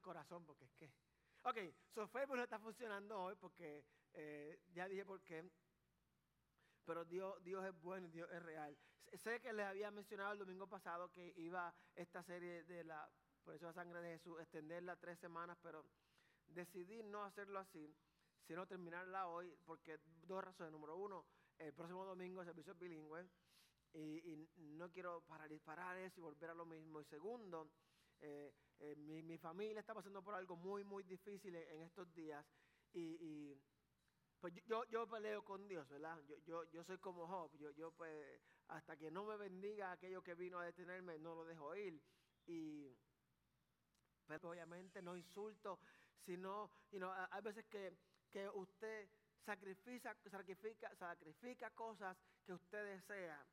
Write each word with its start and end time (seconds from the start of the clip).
corazón 0.00 0.44
porque 0.44 0.64
es 0.64 0.72
que... 0.72 0.92
Ok, 1.42 1.56
su 1.94 2.06
Facebook 2.08 2.36
no 2.36 2.42
está 2.42 2.58
funcionando 2.58 3.18
hoy 3.18 3.34
porque 3.36 3.84
eh, 4.12 4.60
ya 4.72 4.88
dije 4.88 5.04
por 5.04 5.22
qué. 5.22 5.48
Pero 6.84 7.04
Dios, 7.04 7.42
Dios 7.42 7.64
es 7.64 7.80
bueno, 7.80 8.08
Dios 8.08 8.28
es 8.32 8.42
real. 8.42 8.76
Sé 9.14 9.40
que 9.40 9.52
les 9.52 9.66
había 9.66 9.90
mencionado 9.90 10.32
el 10.32 10.38
domingo 10.38 10.66
pasado 10.66 11.10
que 11.10 11.32
iba 11.36 11.74
esta 11.94 12.22
serie 12.22 12.62
de 12.64 12.84
la 12.84 13.10
la 13.60 13.72
sangre 13.72 14.00
de 14.00 14.18
Jesús, 14.18 14.40
extenderla 14.40 14.96
tres 14.96 15.18
semanas, 15.18 15.58
pero 15.62 15.84
decidí 16.46 17.02
no 17.02 17.24
hacerlo 17.24 17.58
así, 17.58 17.92
sino 18.46 18.66
terminarla 18.66 19.28
hoy, 19.28 19.56
porque 19.64 19.98
dos 20.26 20.44
razones. 20.44 20.72
Número 20.72 20.96
uno, 20.96 21.24
el 21.58 21.72
próximo 21.72 22.04
domingo 22.04 22.40
el 22.40 22.46
servicio 22.46 22.72
es 22.72 22.78
bilingüe 22.78 23.28
y, 23.92 24.48
no 24.56 24.90
quiero 24.90 25.22
parar, 25.22 25.48
disparar 25.48 25.96
eso 25.98 26.20
y 26.20 26.22
volver 26.22 26.50
a 26.50 26.54
lo 26.54 26.64
mismo. 26.64 27.00
Y 27.00 27.04
segundo, 27.04 27.70
eh, 28.20 28.52
eh, 28.80 28.96
mi, 28.96 29.38
familia 29.38 29.80
está 29.80 29.94
pasando 29.94 30.22
por 30.22 30.34
algo 30.34 30.56
muy, 30.56 30.84
muy 30.84 31.02
difícil 31.02 31.54
en, 31.54 31.82
estos 31.82 32.12
días 32.14 32.44
y, 32.92 33.56
pues 34.40 34.54
yo, 34.66 34.84
yo 34.84 35.06
peleo 35.06 35.44
con 35.44 35.68
Dios, 35.68 35.88
¿verdad? 35.88 36.18
Yo, 36.26 36.36
yo, 36.46 36.64
yo 36.70 36.82
soy 36.84 36.98
como 36.98 37.26
Job, 37.26 37.54
yo, 37.58 37.70
yo 37.72 37.92
pues 37.92 38.40
hasta 38.68 38.96
que 38.96 39.10
no 39.10 39.24
me 39.24 39.36
bendiga 39.36 39.92
aquello 39.92 40.22
que 40.22 40.34
vino 40.34 40.58
a 40.58 40.64
detenerme, 40.64 41.18
no 41.18 41.34
lo 41.34 41.44
dejo 41.44 41.74
ir. 41.76 42.00
Y 42.46 42.96
pero 44.26 44.50
obviamente 44.50 45.02
no 45.02 45.16
insulto, 45.16 45.80
sino, 46.24 46.70
you 46.92 47.04
hay 47.30 47.42
veces 47.42 47.66
que, 47.66 47.92
que 48.30 48.48
usted 48.48 49.08
sacrifica, 49.44 50.16
sacrifica, 50.30 50.94
sacrifica 50.94 51.70
cosas 51.70 52.16
que 52.44 52.52
usted 52.52 52.84
desea. 52.96 53.44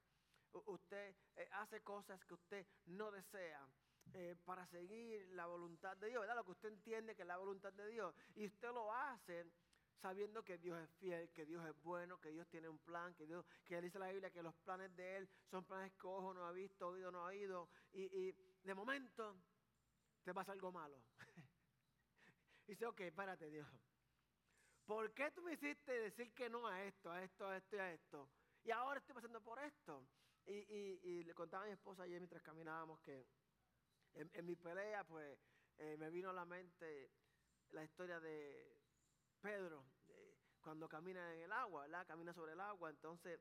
Usted 0.66 1.16
eh, 1.36 1.48
hace 1.52 1.82
cosas 1.82 2.24
que 2.26 2.34
usted 2.36 2.68
no 2.86 3.12
desea. 3.12 3.68
Eh, 4.14 4.36
para 4.46 4.66
seguir 4.68 5.28
la 5.34 5.46
voluntad 5.46 5.96
de 5.98 6.08
Dios, 6.08 6.22
¿verdad? 6.22 6.36
Lo 6.36 6.46
que 6.46 6.52
usted 6.52 6.70
entiende 6.70 7.16
que 7.16 7.22
es 7.22 7.28
la 7.28 7.38
voluntad 7.38 7.74
de 7.74 7.88
Dios. 7.88 8.14
Y 8.36 8.46
usted 8.46 8.70
lo 8.70 8.92
hace 8.94 9.46
sabiendo 10.02 10.44
que 10.44 10.58
Dios 10.58 10.80
es 10.80 10.90
fiel, 11.00 11.30
que 11.32 11.46
Dios 11.46 11.66
es 11.66 11.76
bueno, 11.84 12.20
que 12.20 12.32
Dios 12.32 12.48
tiene 12.48 12.70
un 12.70 12.80
plan, 12.80 13.14
que 13.16 13.26
Dios, 13.26 13.46
que 13.66 13.82
dice 13.82 14.00
la 14.00 14.12
Biblia 14.12 14.32
que 14.32 14.44
los 14.44 14.56
planes 14.56 14.96
de 14.96 15.18
Él 15.18 15.30
son 15.50 15.66
planes 15.66 15.92
que 15.94 16.08
ojo 16.08 16.34
no 16.34 16.46
ha 16.46 16.52
visto, 16.52 16.88
oído 16.88 17.12
no 17.12 17.22
ha 17.22 17.26
oído. 17.26 17.70
Y, 17.94 18.04
y 18.04 18.32
de 18.64 18.74
momento 18.74 19.36
te 20.24 20.34
pasa 20.34 20.52
algo 20.52 20.72
malo. 20.72 21.02
y 22.68 22.72
dice, 22.72 22.86
ok, 22.86 23.02
párate 23.16 23.50
Dios. 23.50 23.68
¿Por 24.86 25.14
qué 25.14 25.32
tú 25.32 25.42
me 25.42 25.54
hiciste 25.54 25.92
decir 25.92 26.34
que 26.34 26.50
no 26.50 26.66
a 26.68 26.84
esto, 26.84 27.12
a 27.12 27.22
esto, 27.22 27.48
a 27.48 27.58
esto 27.58 27.76
y 27.76 27.80
a 27.80 27.94
esto? 27.94 28.30
Y 28.64 28.72
ahora 28.72 29.00
estoy 29.00 29.16
pasando 29.16 29.42
por 29.42 29.60
esto. 29.60 30.08
Y, 30.46 31.24
le 31.24 31.34
contaba 31.34 31.64
a 31.64 31.68
mi 31.68 31.74
esposa 31.74 32.04
ayer 32.04 32.20
mientras 32.22 32.42
caminábamos 32.42 33.02
que 33.02 33.26
en, 34.14 34.46
mi 34.46 34.56
pelea, 34.56 35.04
pues, 35.04 35.38
eh, 35.78 35.96
me 35.98 36.10
vino 36.10 36.30
a 36.30 36.34
la 36.34 36.46
mente 36.46 37.12
la 37.72 37.84
historia 37.84 38.20
de 38.20 38.78
Pedro, 39.42 39.86
cuando 40.62 40.90
camina 40.90 41.34
en 41.34 41.42
el 41.42 41.52
agua, 41.52 41.84
¿verdad? 41.84 42.08
Camina 42.08 42.34
sobre 42.34 42.54
el 42.54 42.60
agua. 42.60 42.90
Entonces, 42.90 43.40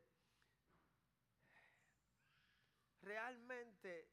realmente 3.03 4.09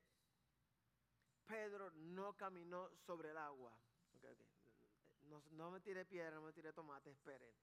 Pedro 1.46 1.92
no 1.92 2.34
caminó 2.34 2.90
sobre 3.06 3.32
el 3.32 3.38
agua. 3.38 3.78
No, 5.52 5.72
me 5.72 5.80
tire 5.80 6.06
piedra, 6.06 6.36
no 6.36 6.42
me 6.42 6.54
tire 6.54 6.74
tomate, 6.74 7.12
esperen. 7.12 7.54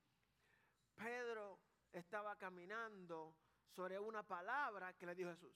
Pedro 0.96 1.60
estaba 1.92 2.36
caminando 2.36 3.34
sobre 3.74 3.98
una 3.98 4.22
palabra 4.22 4.92
que 4.94 5.06
le 5.06 5.14
dijo 5.14 5.30
Jesús. 5.30 5.52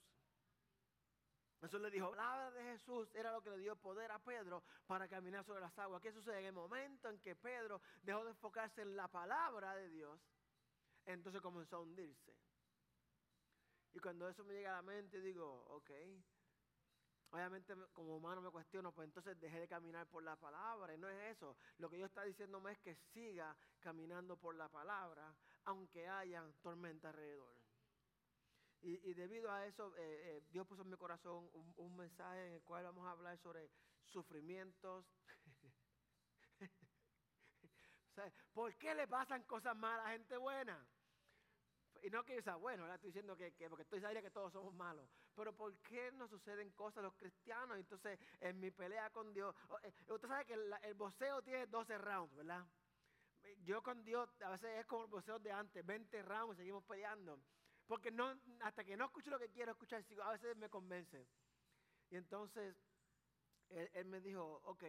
Eso 1.61 1.79
le 1.79 1.89
dijo, 1.89 2.13
la 2.15 2.23
palabra 2.23 2.51
de 2.51 2.63
Jesús 2.63 3.09
era 3.15 3.31
lo 3.31 3.41
que 3.41 3.49
le 3.49 3.57
dio 3.57 3.75
poder 3.75 4.11
a 4.11 4.19
Pedro 4.19 4.63
para 4.85 5.07
caminar 5.07 5.43
sobre 5.43 5.61
las 5.61 5.77
aguas. 5.79 6.01
¿Qué 6.01 6.11
sucede? 6.11 6.39
En 6.39 6.45
el 6.45 6.53
momento 6.53 7.09
en 7.09 7.19
que 7.19 7.35
Pedro 7.35 7.81
dejó 8.03 8.23
de 8.23 8.31
enfocarse 8.31 8.81
en 8.81 8.95
la 8.95 9.07
palabra 9.07 9.75
de 9.75 9.89
Dios, 9.89 10.19
entonces 11.05 11.41
comenzó 11.41 11.77
a 11.77 11.81
hundirse. 11.81 12.35
Y 13.93 13.99
cuando 13.99 14.27
eso 14.27 14.43
me 14.43 14.53
llega 14.53 14.71
a 14.71 14.75
la 14.75 14.81
mente, 14.81 15.21
digo, 15.21 15.65
ok, 15.69 15.91
Obviamente 17.31 17.73
como 17.91 18.15
humano 18.15 18.41
me 18.41 18.49
cuestiono, 18.49 18.93
pues 18.93 19.07
entonces 19.07 19.37
dejé 19.41 19.59
de 19.59 19.67
caminar 19.67 20.07
por 20.07 20.23
la 20.23 20.37
palabra. 20.37 20.93
Y 20.93 20.97
no 20.97 21.09
es 21.09 21.35
eso. 21.35 21.57
Lo 21.79 21.89
que 21.89 21.97
Dios 21.97 22.07
está 22.07 22.23
diciéndome 22.23 22.71
es 22.71 22.79
que 22.79 22.95
siga 23.13 23.53
caminando 23.81 24.37
por 24.37 24.55
la 24.55 24.69
palabra, 24.69 25.35
aunque 25.65 26.07
haya 26.07 26.43
tormenta 26.61 27.09
alrededor. 27.09 27.64
Y, 28.87 29.15
debido 29.15 29.51
a 29.51 29.65
eso, 29.65 29.95
eh, 29.97 30.37
eh, 30.37 30.43
Dios 30.51 30.67
puso 30.67 30.83
en 30.83 30.91
mi 30.91 30.95
corazón 30.95 31.49
un, 31.75 31.97
mensaje 31.97 32.45
en 32.45 32.53
el 32.53 32.61
cual 32.61 32.83
vamos 32.83 33.07
a 33.07 33.11
hablar 33.11 33.35
sobre 33.39 33.71
sufrimientos. 34.03 35.07
¿Por 38.53 38.75
qué 38.75 38.93
le 38.93 39.07
pasan 39.07 39.41
cosas 39.45 39.75
malas 39.75 40.05
a 40.05 40.11
gente 40.11 40.37
buena? 40.37 40.85
Y 42.03 42.11
no 42.11 42.23
que 42.23 42.39
sea 42.43 42.57
bueno, 42.57 42.85
estoy 42.93 43.07
diciendo 43.09 43.35
que, 43.35 43.51
porque 43.67 43.81
estoy 43.81 44.01
sabiendo 44.01 44.21
que 44.21 44.29
todos 44.29 44.53
somos 44.53 44.71
malos. 44.75 45.09
Pero 45.35 45.51
¿por 45.55 45.75
qué 45.79 46.11
nos 46.11 46.29
suceden 46.29 46.69
cosas 46.73 47.01
los 47.01 47.15
cristianos? 47.15 47.79
Entonces, 47.79 48.19
en 48.39 48.59
mi 48.59 48.69
pelea 48.69 49.09
con 49.09 49.33
Dios, 49.33 49.55
eh, 49.81 49.91
usted 50.09 50.27
sabe 50.27 50.45
que 50.45 50.53
el, 50.53 50.71
el 50.83 50.95
tiene 51.43 51.65
12 51.65 51.97
rounds, 51.97 52.35
¿verdad? 52.35 52.63
Yo 53.63 53.81
con 53.81 54.05
Dios 54.05 54.29
a 54.41 54.51
veces 54.51 54.79
es 54.79 54.85
como 54.85 55.05
el 55.05 55.09
boxeo 55.09 55.39
de 55.39 55.51
antes, 55.51 55.83
20 55.83 56.21
rounds, 56.21 56.57
seguimos 56.57 56.83
peleando. 56.83 57.39
Porque 57.87 58.11
no, 58.11 58.39
hasta 58.61 58.83
que 58.83 58.97
no 58.97 59.05
escucho 59.05 59.29
lo 59.29 59.39
que 59.39 59.49
quiero 59.49 59.71
escuchar, 59.71 60.03
a 60.23 60.31
veces 60.31 60.57
me 60.57 60.69
convence. 60.69 61.27
Y 62.09 62.15
entonces, 62.15 62.75
él, 63.69 64.05
me 64.05 64.21
dijo, 64.21 64.61
ok, 64.65 64.83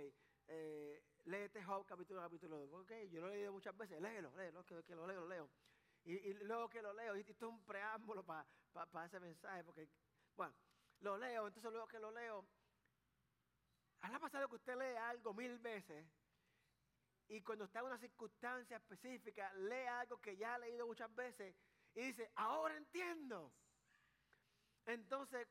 eh, 0.48 1.04
léete 1.24 1.62
Job 1.62 1.84
capítulo 1.86 2.22
capítulo 2.22 2.66
2. 2.66 2.82
Ok, 2.82 2.92
yo 3.10 3.20
lo 3.20 3.28
he 3.28 3.36
leído 3.36 3.52
muchas 3.52 3.76
veces, 3.76 4.00
léelo, 4.00 4.34
léelo, 4.36 4.64
que, 4.64 4.82
que 4.84 4.94
lo 4.94 5.06
leo, 5.06 5.20
lo 5.20 5.28
leo. 5.28 5.50
Y, 6.04 6.34
luego 6.34 6.68
que 6.68 6.82
lo 6.82 6.92
leo, 6.92 7.16
y 7.16 7.20
esto 7.20 7.32
es 7.32 7.42
un 7.42 7.64
preámbulo 7.64 8.24
para 8.24 8.46
ese 9.06 9.18
mensaje, 9.18 9.64
porque, 9.64 9.88
bueno, 10.36 10.54
lo 11.00 11.18
leo, 11.18 11.48
entonces 11.48 11.72
luego 11.72 11.88
que 11.88 11.98
lo 11.98 12.12
leo, 12.12 12.46
¿ha 14.00 14.18
pasado 14.20 14.48
que 14.48 14.54
usted 14.54 14.76
lee 14.76 14.96
algo 14.96 15.34
mil 15.34 15.58
veces 15.58 16.06
y 17.28 17.42
cuando 17.42 17.64
está 17.64 17.80
en 17.80 17.86
una 17.86 17.98
circunstancia 17.98 18.76
específica, 18.76 19.52
lee 19.54 19.86
algo 19.86 20.20
que 20.20 20.36
ya 20.36 20.54
ha 20.54 20.58
leído 20.58 20.86
muchas 20.86 21.12
veces 21.12 21.56
y 21.96 22.02
dice, 22.02 22.30
ahora 22.36 22.76
entiendo? 22.76 23.52
Entonces, 24.84 25.48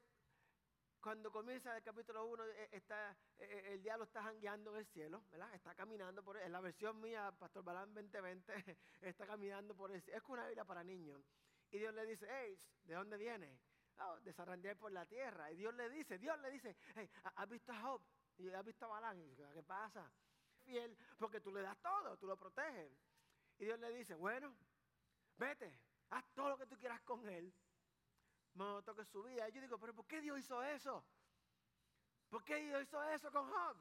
cuando 1.01 1.31
comienza 1.31 1.75
el 1.75 1.83
capítulo 1.83 2.25
1, 2.27 2.45
eh, 2.45 2.69
está, 2.71 3.11
eh, 3.39 3.49
eh, 3.49 3.73
el 3.73 3.81
diablo 3.81 4.05
está 4.05 4.21
jangueando 4.21 4.71
en 4.71 4.77
el 4.77 4.85
cielo, 4.85 5.23
¿verdad? 5.31 5.53
Está 5.55 5.73
caminando 5.73 6.23
por, 6.23 6.37
en 6.37 6.51
la 6.51 6.61
versión 6.61 7.01
mía, 7.01 7.33
Pastor 7.37 7.63
Balán 7.63 7.93
2020, 7.95 8.53
está 9.01 9.25
caminando 9.25 9.75
por 9.75 9.91
el 9.91 10.01
cielo. 10.03 10.17
Es 10.17 10.23
como 10.23 10.35
una 10.35 10.45
Biblia 10.45 10.65
para 10.65 10.83
niños. 10.83 11.19
Y 11.71 11.79
Dios 11.79 11.93
le 11.95 12.05
dice, 12.05 12.27
hey, 12.29 12.59
¿de 12.83 12.93
dónde 12.93 13.17
viene? 13.17 13.59
Oh, 13.97 14.19
de 14.19 14.75
por 14.75 14.91
la 14.91 15.05
tierra. 15.07 15.51
Y 15.51 15.55
Dios 15.55 15.73
le 15.73 15.89
dice, 15.89 16.19
Dios 16.19 16.39
le 16.41 16.51
dice, 16.51 16.75
hey, 16.95 17.09
¿has 17.35 17.49
visto 17.49 17.71
a 17.71 17.81
Job? 17.81 18.01
¿Y 18.37 18.49
has 18.49 18.65
visto 18.65 18.85
a 18.85 18.89
Balán? 18.89 19.35
¿qué 19.35 19.63
pasa? 19.63 20.11
Fiel, 20.63 20.95
porque 21.17 21.41
tú 21.41 21.51
le 21.51 21.61
das 21.61 21.77
todo, 21.81 22.17
tú 22.17 22.27
lo 22.27 22.37
proteges. 22.37 22.91
Y 23.57 23.65
Dios 23.65 23.79
le 23.79 23.89
dice, 23.89 24.15
bueno, 24.15 24.55
vete, 25.37 25.79
haz 26.09 26.25
todo 26.33 26.49
lo 26.49 26.57
que 26.57 26.67
tú 26.67 26.77
quieras 26.77 27.01
con 27.01 27.27
él 27.27 27.53
no 28.55 28.81
toque 28.83 29.05
su 29.05 29.23
vida. 29.23 29.47
yo 29.49 29.61
digo, 29.61 29.77
pero 29.77 29.93
¿por 29.93 30.07
qué 30.07 30.21
Dios 30.21 30.39
hizo 30.39 30.63
eso? 30.63 31.05
¿Por 32.29 32.43
qué 32.43 32.55
Dios 32.55 32.83
hizo 32.83 33.03
eso 33.03 33.31
con 33.31 33.49
Job? 33.49 33.77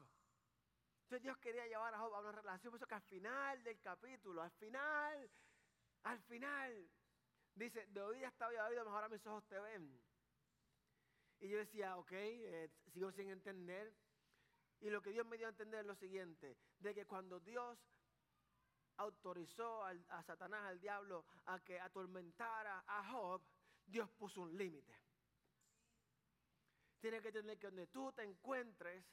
Entonces 1.03 1.23
Dios 1.23 1.37
quería 1.37 1.65
llevar 1.67 1.93
a 1.93 1.99
Job 1.99 2.13
a 2.13 2.19
una 2.19 2.31
relación. 2.31 2.71
Por 2.71 2.77
eso 2.77 2.87
que 2.87 2.95
al 2.95 3.01
final 3.01 3.63
del 3.63 3.79
capítulo, 3.79 4.41
al 4.41 4.51
final, 4.51 5.29
al 6.03 6.19
final, 6.23 6.89
dice, 7.55 7.85
de 7.87 8.01
oídas 8.01 8.33
estaba 8.33 8.49
había 8.49 8.65
oído, 8.65 8.85
mejor 8.85 9.03
a 9.03 9.09
mis 9.09 9.25
ojos 9.25 9.45
te 9.47 9.59
ven. 9.59 10.01
Y 11.39 11.49
yo 11.49 11.57
decía, 11.57 11.97
ok, 11.97 12.11
eh, 12.11 12.69
sigo 12.93 13.11
sin 13.11 13.29
entender. 13.29 13.93
Y 14.81 14.89
lo 14.89 15.01
que 15.01 15.11
Dios 15.11 15.25
me 15.25 15.37
dio 15.37 15.47
a 15.47 15.51
entender 15.51 15.81
es 15.81 15.85
lo 15.85 15.95
siguiente, 15.95 16.57
de 16.79 16.93
que 16.93 17.05
cuando 17.05 17.39
Dios 17.39 17.79
autorizó 18.97 19.83
a 19.83 20.23
Satanás, 20.23 20.63
al 20.65 20.79
diablo, 20.79 21.25
a 21.45 21.59
que 21.59 21.79
atormentara 21.79 22.83
a 22.87 23.11
Job, 23.11 23.41
Dios 23.85 24.09
puso 24.11 24.41
un 24.41 24.57
límite. 24.57 24.93
Tiene 26.99 27.21
que 27.21 27.31
tener 27.31 27.57
que 27.57 27.67
donde 27.67 27.87
tú 27.87 28.11
te 28.13 28.23
encuentres, 28.23 29.03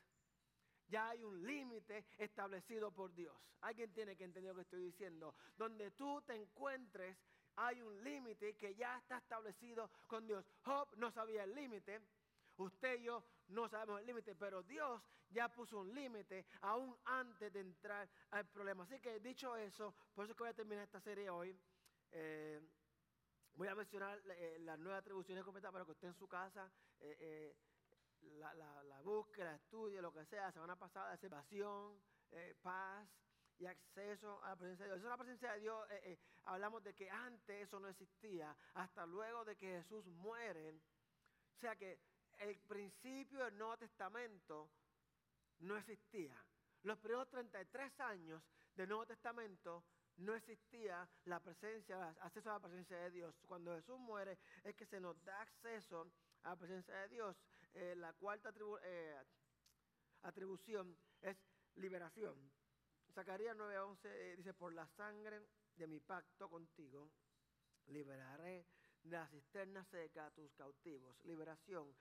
ya 0.88 1.10
hay 1.10 1.22
un 1.22 1.44
límite 1.46 2.06
establecido 2.18 2.90
por 2.90 3.14
Dios. 3.14 3.36
Alguien 3.60 3.92
tiene 3.92 4.16
que 4.16 4.24
entender 4.24 4.50
lo 4.50 4.56
que 4.56 4.62
estoy 4.62 4.82
diciendo. 4.82 5.34
Donde 5.56 5.90
tú 5.92 6.22
te 6.22 6.34
encuentres, 6.34 7.16
hay 7.56 7.80
un 7.80 8.02
límite 8.02 8.56
que 8.56 8.74
ya 8.74 8.98
está 8.98 9.18
establecido 9.18 9.90
con 10.06 10.26
Dios. 10.26 10.44
Job 10.64 10.88
no 10.96 11.10
sabía 11.10 11.44
el 11.44 11.54
límite. 11.54 12.00
Usted 12.56 13.00
y 13.00 13.04
yo 13.04 13.24
no 13.52 13.68
sabemos 13.68 14.00
el 14.00 14.06
límite, 14.06 14.34
pero 14.34 14.62
Dios 14.62 15.00
ya 15.30 15.48
puso 15.48 15.80
un 15.80 15.94
límite 15.94 16.46
aún 16.62 16.96
antes 17.04 17.52
de 17.52 17.60
entrar 17.60 18.08
al 18.30 18.46
problema. 18.48 18.84
Así 18.84 19.00
que 19.00 19.20
dicho 19.20 19.56
eso, 19.56 19.94
por 20.14 20.24
eso 20.24 20.34
que 20.34 20.42
voy 20.42 20.50
a 20.50 20.54
terminar 20.54 20.84
esta 20.84 21.00
serie 21.00 21.30
hoy. 21.30 21.58
Eh, 22.10 22.60
Voy 23.54 23.68
a 23.68 23.74
mencionar 23.74 24.18
eh, 24.30 24.56
las 24.60 24.78
nuevas 24.78 25.00
atribuciones 25.00 25.44
completas 25.44 25.70
para 25.70 25.84
que 25.84 25.90
usted 25.90 26.08
en 26.08 26.14
su 26.14 26.26
casa 26.26 26.72
eh, 27.00 27.54
la, 28.22 28.54
la, 28.54 28.82
la, 28.84 29.00
búsqueda, 29.02 29.54
estudie, 29.54 30.00
lo 30.00 30.12
que 30.12 30.24
sea. 30.24 30.44
La 30.46 30.52
semana 30.52 30.76
pasada, 30.76 31.18
eh, 32.32 32.54
paz 32.62 33.08
y 33.58 33.66
acceso 33.66 34.42
a 34.42 34.50
la 34.50 34.56
presencia 34.56 34.86
de 34.86 34.90
Dios. 34.92 34.98
Eso 34.98 35.06
es 35.06 35.10
la 35.10 35.16
presencia 35.16 35.52
de 35.52 35.60
Dios. 35.60 35.86
Eh, 35.90 36.18
hablamos 36.44 36.82
de 36.82 36.94
que 36.94 37.10
antes 37.10 37.66
eso 37.66 37.78
no 37.78 37.88
existía, 37.88 38.56
hasta 38.74 39.06
luego 39.06 39.44
de 39.44 39.56
que 39.56 39.82
Jesús 39.82 40.06
muere. 40.06 40.70
O 40.70 41.60
sea 41.60 41.76
que 41.76 42.00
el 42.42 42.58
principio 42.58 43.44
del 43.44 43.56
Nuevo 43.56 43.76
Testamento 43.76 44.68
no 45.60 45.76
existía. 45.76 46.34
Los 46.82 46.98
primeros 46.98 47.28
33 47.28 48.00
años 48.00 48.42
del 48.74 48.88
Nuevo 48.88 49.06
Testamento 49.06 49.84
no 50.16 50.34
existía 50.34 51.08
la 51.24 51.40
presencia, 51.40 52.08
acceso 52.20 52.50
a 52.50 52.54
la 52.54 52.60
presencia 52.60 52.96
de 52.98 53.10
Dios. 53.10 53.34
Cuando 53.46 53.74
Jesús 53.76 53.98
muere 53.98 54.38
es 54.64 54.74
que 54.74 54.86
se 54.86 55.00
nos 55.00 55.22
da 55.24 55.40
acceso 55.40 56.10
a 56.42 56.50
la 56.50 56.56
presencia 56.56 56.94
de 56.94 57.08
Dios. 57.08 57.36
Eh, 57.74 57.94
la 57.96 58.12
cuarta 58.12 58.52
eh, 58.82 59.16
atribución 60.22 60.96
es 61.20 61.36
liberación. 61.76 62.34
Zacarías 63.14 63.56
9:11 63.56 63.98
eh, 64.04 64.34
dice, 64.36 64.52
por 64.52 64.72
la 64.72 64.86
sangre 64.88 65.42
de 65.76 65.86
mi 65.86 66.00
pacto 66.00 66.48
contigo, 66.48 67.10
liberaré 67.86 68.66
de 69.02 69.16
la 69.16 69.28
cisterna 69.28 69.84
seca 69.84 70.26
a 70.26 70.30
tus 70.30 70.52
cautivos. 70.54 71.16
Liberación. 71.24 71.94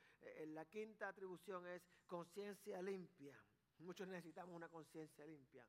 La 0.47 0.65
quinta 0.65 1.07
atribución 1.07 1.67
es 1.67 1.81
conciencia 2.07 2.81
limpia. 2.81 3.37
Muchos 3.79 4.07
necesitamos 4.07 4.55
una 4.55 4.69
conciencia 4.69 5.25
limpia. 5.25 5.65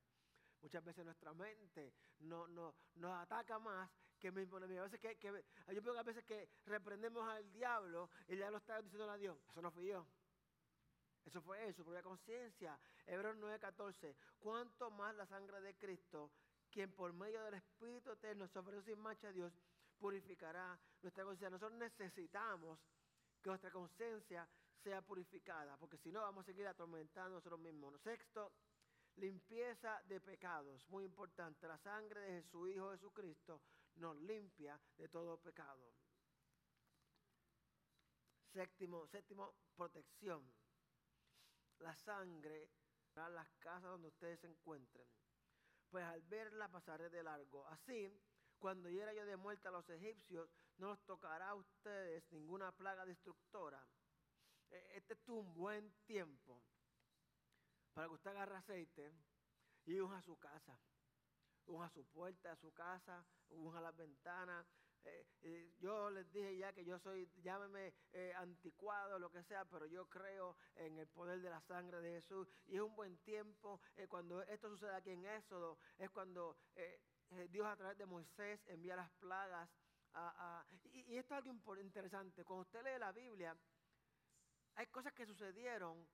Muchas 0.61 0.83
veces 0.83 1.03
nuestra 1.03 1.33
mente 1.33 1.93
no, 2.19 2.47
no, 2.47 2.75
nos 2.95 3.13
ataca 3.21 3.59
más 3.59 3.89
que 4.17 4.31
mismo 4.31 4.55
A 4.55 4.59
veces 4.61 4.99
que, 5.01 5.17
que, 5.17 5.27
yo 5.73 5.81
veo 5.81 5.93
que 5.93 5.99
a 5.99 6.03
veces 6.03 6.23
que 6.23 6.47
reprendemos 6.65 7.27
al 7.27 7.51
diablo 7.51 8.09
y 8.29 8.37
ya 8.37 8.49
lo 8.49 8.57
está 8.57 8.81
diciendo 8.81 9.09
a 9.11 9.17
Dios. 9.17 9.37
Eso 9.49 9.61
no 9.61 9.71
fui 9.71 9.87
yo. 9.87 10.07
Eso 11.25 11.41
fue 11.41 11.65
él, 11.65 11.73
su 11.73 11.83
propia 11.83 12.01
conciencia. 12.01 12.79
Hebreos 13.05 13.35
9:14. 13.37 14.15
Cuanto 14.39 14.89
más 14.91 15.13
la 15.15 15.25
sangre 15.25 15.59
de 15.59 15.75
Cristo, 15.75 16.31
quien 16.71 16.91
por 16.93 17.11
medio 17.11 17.43
del 17.43 17.55
Espíritu 17.55 18.11
Eterno 18.11 18.47
se 18.47 18.59
ofrece 18.59 18.83
sin 18.83 18.99
mancha 18.99 19.27
a 19.27 19.33
Dios, 19.33 19.53
purificará 19.99 20.79
nuestra 21.01 21.23
conciencia. 21.23 21.49
Nosotros 21.49 21.77
necesitamos 21.79 22.79
que 23.43 23.49
nuestra 23.49 23.71
conciencia 23.71 24.47
sea 24.83 25.01
purificada, 25.01 25.77
porque 25.77 25.97
si 25.97 26.11
no 26.11 26.21
vamos 26.21 26.43
a 26.43 26.45
seguir 26.45 26.65
atormentando 26.65 27.35
a 27.35 27.39
nosotros 27.39 27.59
mismos. 27.59 28.01
Sexto, 28.01 28.53
limpieza 29.17 30.01
de 30.05 30.19
pecados, 30.21 30.89
muy 30.89 31.03
importante. 31.03 31.67
La 31.67 31.77
sangre 31.77 32.21
de 32.21 32.43
su 32.43 32.67
Hijo 32.67 32.91
Jesucristo 32.91 33.61
nos 33.95 34.15
limpia 34.17 34.79
de 34.97 35.09
todo 35.09 35.37
pecado. 35.37 35.93
Séptimo, 38.53 39.07
séptimo, 39.07 39.53
protección. 39.75 40.43
La 41.79 41.95
sangre 41.95 42.69
para 43.13 43.29
las 43.29 43.51
casas 43.55 43.83
donde 43.83 44.07
ustedes 44.07 44.39
se 44.39 44.47
encuentren. 44.47 45.05
Pues 45.89 46.05
al 46.05 46.21
verla 46.23 46.69
pasaré 46.69 47.09
de 47.09 47.23
largo. 47.23 47.67
Así, 47.67 48.09
cuando 48.57 48.89
hiera 48.89 49.13
yo 49.13 49.25
de 49.25 49.37
muerte 49.37 49.67
a 49.67 49.71
los 49.71 49.89
egipcios, 49.89 50.49
no 50.77 50.91
os 50.91 50.99
tocará 51.05 51.49
a 51.49 51.55
ustedes 51.55 52.23
ninguna 52.31 52.71
plaga 52.71 53.05
destructora. 53.05 53.85
E, 54.69 54.97
este 54.97 55.13
es 55.13 55.27
un 55.29 55.53
buen 55.53 55.91
tiempo 56.05 56.61
para 57.93 58.07
que 58.07 58.13
usted 58.13 58.31
agarre 58.31 58.55
aceite 58.55 59.13
y 59.85 59.99
unja 59.99 60.21
su 60.21 60.37
casa, 60.37 60.79
unja 61.65 61.89
su 61.89 62.05
puerta 62.05 62.51
a 62.51 62.55
su 62.55 62.71
casa, 62.73 63.25
unja 63.49 63.81
las 63.81 63.95
ventanas. 63.95 64.65
Eh, 65.05 65.73
yo 65.79 66.09
les 66.09 66.31
dije 66.31 66.57
ya 66.57 66.71
que 66.71 66.85
yo 66.85 66.97
soy, 66.97 67.29
llámeme 67.43 67.93
eh, 68.13 68.33
anticuado, 68.37 69.19
lo 69.19 69.29
que 69.29 69.43
sea, 69.43 69.65
pero 69.65 69.85
yo 69.85 70.07
creo 70.09 70.55
en 70.75 70.97
el 70.97 71.07
poder 71.07 71.41
de 71.41 71.49
la 71.49 71.61
sangre 71.61 71.99
de 71.99 72.13
Jesús. 72.13 72.47
Y 72.67 72.75
es 72.75 72.81
un 72.81 72.95
buen 72.95 73.17
tiempo, 73.17 73.81
eh, 73.97 74.07
cuando 74.07 74.41
esto 74.43 74.69
sucede 74.69 74.95
aquí 74.95 75.11
en 75.11 75.25
Éxodo, 75.25 75.77
es 75.97 76.09
cuando 76.09 76.57
Dios 77.49 77.65
a 77.65 77.75
través 77.75 77.97
de 77.97 78.05
Moisés 78.05 78.65
envía 78.67 78.95
las 78.95 79.11
plagas. 79.13 79.69
Y, 80.91 81.17
esto 81.17 81.35
es 81.35 81.45
algo 81.45 81.77
interesante, 81.77 82.43
cuando 82.43 82.61
usted 82.61 82.83
lee 82.83 82.99
la 82.99 83.11
Biblia, 83.11 83.55
hay 84.75 84.87
cosas 84.87 85.13
que 85.13 85.25
sucedieron 85.25 86.07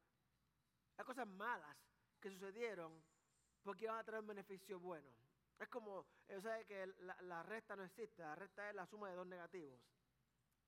las 0.98 1.06
cosas 1.06 1.28
malas 1.28 1.78
que 2.20 2.30
sucedieron 2.30 3.02
porque 3.64 3.86
iban 3.86 3.98
a 3.98 4.04
traer 4.04 4.22
un 4.22 4.28
beneficio 4.28 4.80
bueno. 4.80 5.10
Es 5.58 5.70
como, 5.70 6.00
o 6.00 6.42
sea, 6.42 6.64
que 6.66 6.88
la, 7.00 7.22
la, 7.22 7.44
resta 7.44 7.76
no 7.76 7.84
existe, 7.84 8.22
la 8.22 8.36
resta 8.36 8.70
es 8.70 8.76
la 8.76 8.86
suma 8.86 9.10
de 9.10 9.16
dos 9.16 9.28
negativos. 9.28 9.80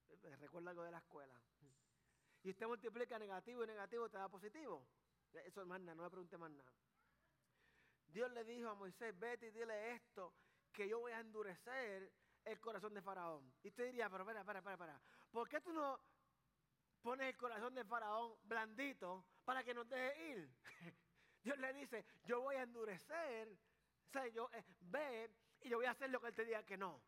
Eh, 0.09 0.35
recuerda 0.37 0.71
algo 0.71 0.83
de 0.83 0.91
la 0.91 0.99
escuela. 0.99 1.33
Y 2.43 2.49
usted 2.49 2.65
multiplica 2.65 3.19
negativo 3.19 3.63
y 3.63 3.67
negativo, 3.67 4.09
te 4.09 4.17
da 4.17 4.27
positivo. 4.29 4.85
Eso 5.45 5.61
es 5.61 5.67
más 5.67 5.79
nada, 5.79 5.95
no 5.95 6.03
me 6.03 6.09
pregunte 6.09 6.37
más 6.37 6.51
nada. 6.51 6.71
Dios 8.07 8.31
le 8.31 8.43
dijo 8.43 8.69
a 8.69 8.75
Moisés, 8.75 9.17
vete 9.17 9.47
y 9.47 9.51
dile 9.51 9.93
esto, 9.93 10.33
que 10.73 10.87
yo 10.87 10.99
voy 10.99 11.11
a 11.11 11.19
endurecer 11.19 12.11
el 12.45 12.59
corazón 12.59 12.93
de 12.93 13.01
Faraón. 13.01 13.53
Y 13.63 13.69
usted 13.69 13.85
diría, 13.85 14.09
pero 14.09 14.23
espera, 14.23 14.41
espera, 14.41 14.59
espera, 14.59 14.73
espera. 14.75 15.01
¿Por 15.31 15.47
qué 15.47 15.61
tú 15.61 15.71
no 15.71 15.99
pones 17.01 17.27
el 17.27 17.37
corazón 17.37 17.73
de 17.73 17.83
Faraón 17.83 18.35
blandito 18.43 19.25
para 19.43 19.63
que 19.63 19.73
nos 19.73 19.89
deje 19.89 20.29
ir. 20.29 20.49
Dios 21.43 21.57
le 21.57 21.73
dice, 21.73 22.05
yo 22.23 22.41
voy 22.41 22.55
a 22.55 22.63
endurecer, 22.63 23.47
o 24.07 24.11
sea, 24.11 24.27
yo 24.27 24.49
eh, 24.53 24.63
ve 24.81 25.29
y 25.61 25.69
yo 25.69 25.77
voy 25.77 25.87
a 25.87 25.91
hacer 25.91 26.09
lo 26.09 26.21
que 26.21 26.27
él 26.27 26.35
te 26.35 26.45
diga 26.45 26.63
que 26.63 26.77
no. 26.77 27.01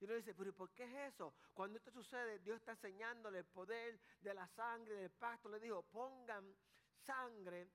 Y 0.00 0.04
uno 0.04 0.14
dice, 0.14 0.34
pero 0.34 0.52
¿por 0.52 0.70
qué 0.72 0.84
es 0.84 1.14
eso? 1.14 1.34
Cuando 1.54 1.78
esto 1.78 1.90
sucede, 1.92 2.40
Dios 2.40 2.56
está 2.56 2.72
enseñándole 2.72 3.38
el 3.38 3.44
poder 3.44 4.00
de 4.20 4.34
la 4.34 4.48
sangre, 4.48 4.94
del 4.94 5.10
pacto. 5.10 5.48
Le 5.48 5.60
dijo, 5.60 5.82
pongan 5.82 6.56
sangre 7.04 7.68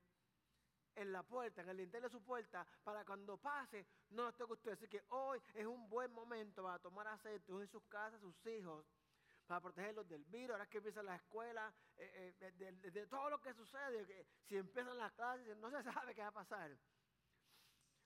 en 0.98 1.12
la 1.12 1.22
puerta, 1.22 1.62
en 1.62 1.68
el 1.68 1.76
dintel 1.76 2.02
de 2.02 2.10
su 2.10 2.22
puerta, 2.22 2.66
para 2.82 3.04
cuando 3.04 3.36
pase, 3.36 3.86
no 4.10 4.28
esté 4.28 4.44
con 4.44 4.52
usted. 4.52 4.72
Así 4.72 4.88
que 4.88 5.02
hoy 5.10 5.40
es 5.54 5.66
un 5.66 5.88
buen 5.88 6.12
momento 6.12 6.62
para 6.62 6.78
tomar 6.78 7.06
aceite 7.06 7.52
en 7.52 7.68
sus 7.68 7.84
casas, 7.84 8.20
sus 8.20 8.46
hijos, 8.46 8.84
para 9.46 9.60
protegerlos 9.60 10.08
del 10.08 10.24
virus, 10.24 10.50
ahora 10.50 10.66
que 10.66 10.78
empieza 10.78 11.02
la 11.02 11.16
escuela, 11.16 11.72
eh, 11.96 12.34
eh, 12.40 12.90
de, 12.90 13.06
todo 13.06 13.30
lo 13.30 13.40
que 13.40 13.54
sucede, 13.54 14.06
que 14.06 14.26
si 14.46 14.56
empiezan 14.56 14.98
las 14.98 15.12
clases, 15.12 15.56
no 15.56 15.70
se 15.70 15.82
sabe 15.82 16.14
qué 16.14 16.20
va 16.20 16.28
a 16.28 16.32
pasar. 16.32 16.76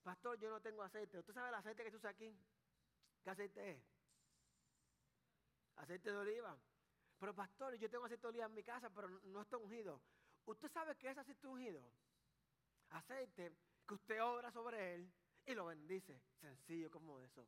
Pastor, 0.02 0.38
yo 0.38 0.50
no 0.50 0.60
tengo 0.60 0.82
aceite. 0.82 1.18
¿Usted 1.18 1.32
sabe 1.32 1.48
el 1.48 1.54
aceite 1.54 1.84
que 1.84 1.90
se 1.90 1.96
usa 1.96 2.10
aquí? 2.10 2.36
¿Qué 3.22 3.30
aceite 3.30 3.70
es? 3.70 3.82
Aceite 5.76 6.10
de 6.10 6.16
oliva. 6.16 6.56
Pero 7.18 7.34
pastor, 7.34 7.74
yo 7.76 7.88
tengo 7.88 8.04
aceite 8.04 8.22
de 8.22 8.28
oliva 8.28 8.46
en 8.46 8.54
mi 8.54 8.64
casa, 8.64 8.90
pero 8.90 9.08
no 9.08 9.42
está 9.42 9.56
ungido. 9.56 10.02
¿Usted 10.44 10.70
sabe 10.72 10.96
qué 10.96 11.10
es 11.10 11.18
aceite 11.18 11.46
ungido? 11.46 11.82
Aceite 12.92 13.52
que 13.86 13.94
usted 13.94 14.22
obra 14.22 14.50
sobre 14.52 14.94
él 14.94 15.12
y 15.46 15.54
lo 15.54 15.66
bendice. 15.66 16.20
Sencillo 16.40 16.90
como 16.90 17.20
eso. 17.20 17.46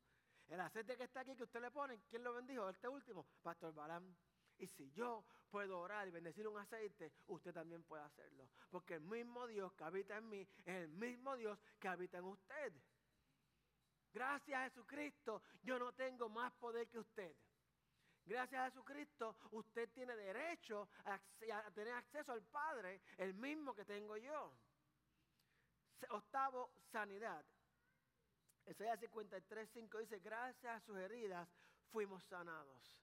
El 0.49 0.61
aceite 0.61 0.97
que 0.97 1.05
está 1.05 1.21
aquí 1.21 1.35
que 1.35 1.45
usted 1.45 1.61
le 1.61 1.71
pone, 1.71 2.01
¿quién 2.11 2.23
lo 2.23 2.35
bendijo? 2.35 2.69
Este 2.69 2.89
último, 2.89 3.27
Pastor 3.43 3.73
Balán. 3.75 4.15
Y 4.59 4.67
si 4.69 4.91
yo 4.93 5.25
puedo 5.51 5.81
orar 5.81 6.07
y 6.07 6.11
bendecir 6.11 6.47
un 6.47 6.59
aceite, 6.59 7.13
usted 7.27 7.53
también 7.53 7.83
puede 7.83 8.03
hacerlo. 8.03 8.49
Porque 8.71 8.95
el 8.95 9.01
mismo 9.01 9.47
Dios 9.47 9.73
que 9.75 9.85
habita 9.85 10.17
en 10.17 10.29
mí 10.29 10.41
es 10.65 10.75
el 10.83 10.89
mismo 10.89 11.37
Dios 11.37 11.59
que 11.81 11.89
habita 11.89 12.19
en 12.19 12.25
usted. 12.25 12.73
Gracias 14.13 14.61
a 14.61 14.65
Jesucristo, 14.65 15.43
yo 15.63 15.79
no 15.79 15.93
tengo 15.93 16.29
más 16.29 16.53
poder 16.55 16.89
que 16.89 17.01
usted. 17.01 17.35
Gracias 18.27 18.61
a 18.61 18.71
Jesucristo, 18.71 19.37
usted 19.51 19.91
tiene 19.93 20.15
derecho 20.17 20.89
a, 21.05 21.21
tener 21.75 21.93
acceso 21.95 22.33
al 22.33 22.43
Padre, 22.43 23.03
el 23.19 23.35
mismo 23.35 23.75
que 23.75 23.85
tengo 23.85 24.17
yo. 24.17 24.57
Octavo, 26.11 26.71
sanidad. 26.91 27.45
Isaías 28.67 28.99
53, 29.01 29.69
5 29.73 29.99
dice, 29.99 30.19
gracias 30.21 30.77
a 30.77 30.81
sus 30.81 30.97
heridas 30.97 31.49
fuimos 31.91 32.25
sanados. 32.25 32.99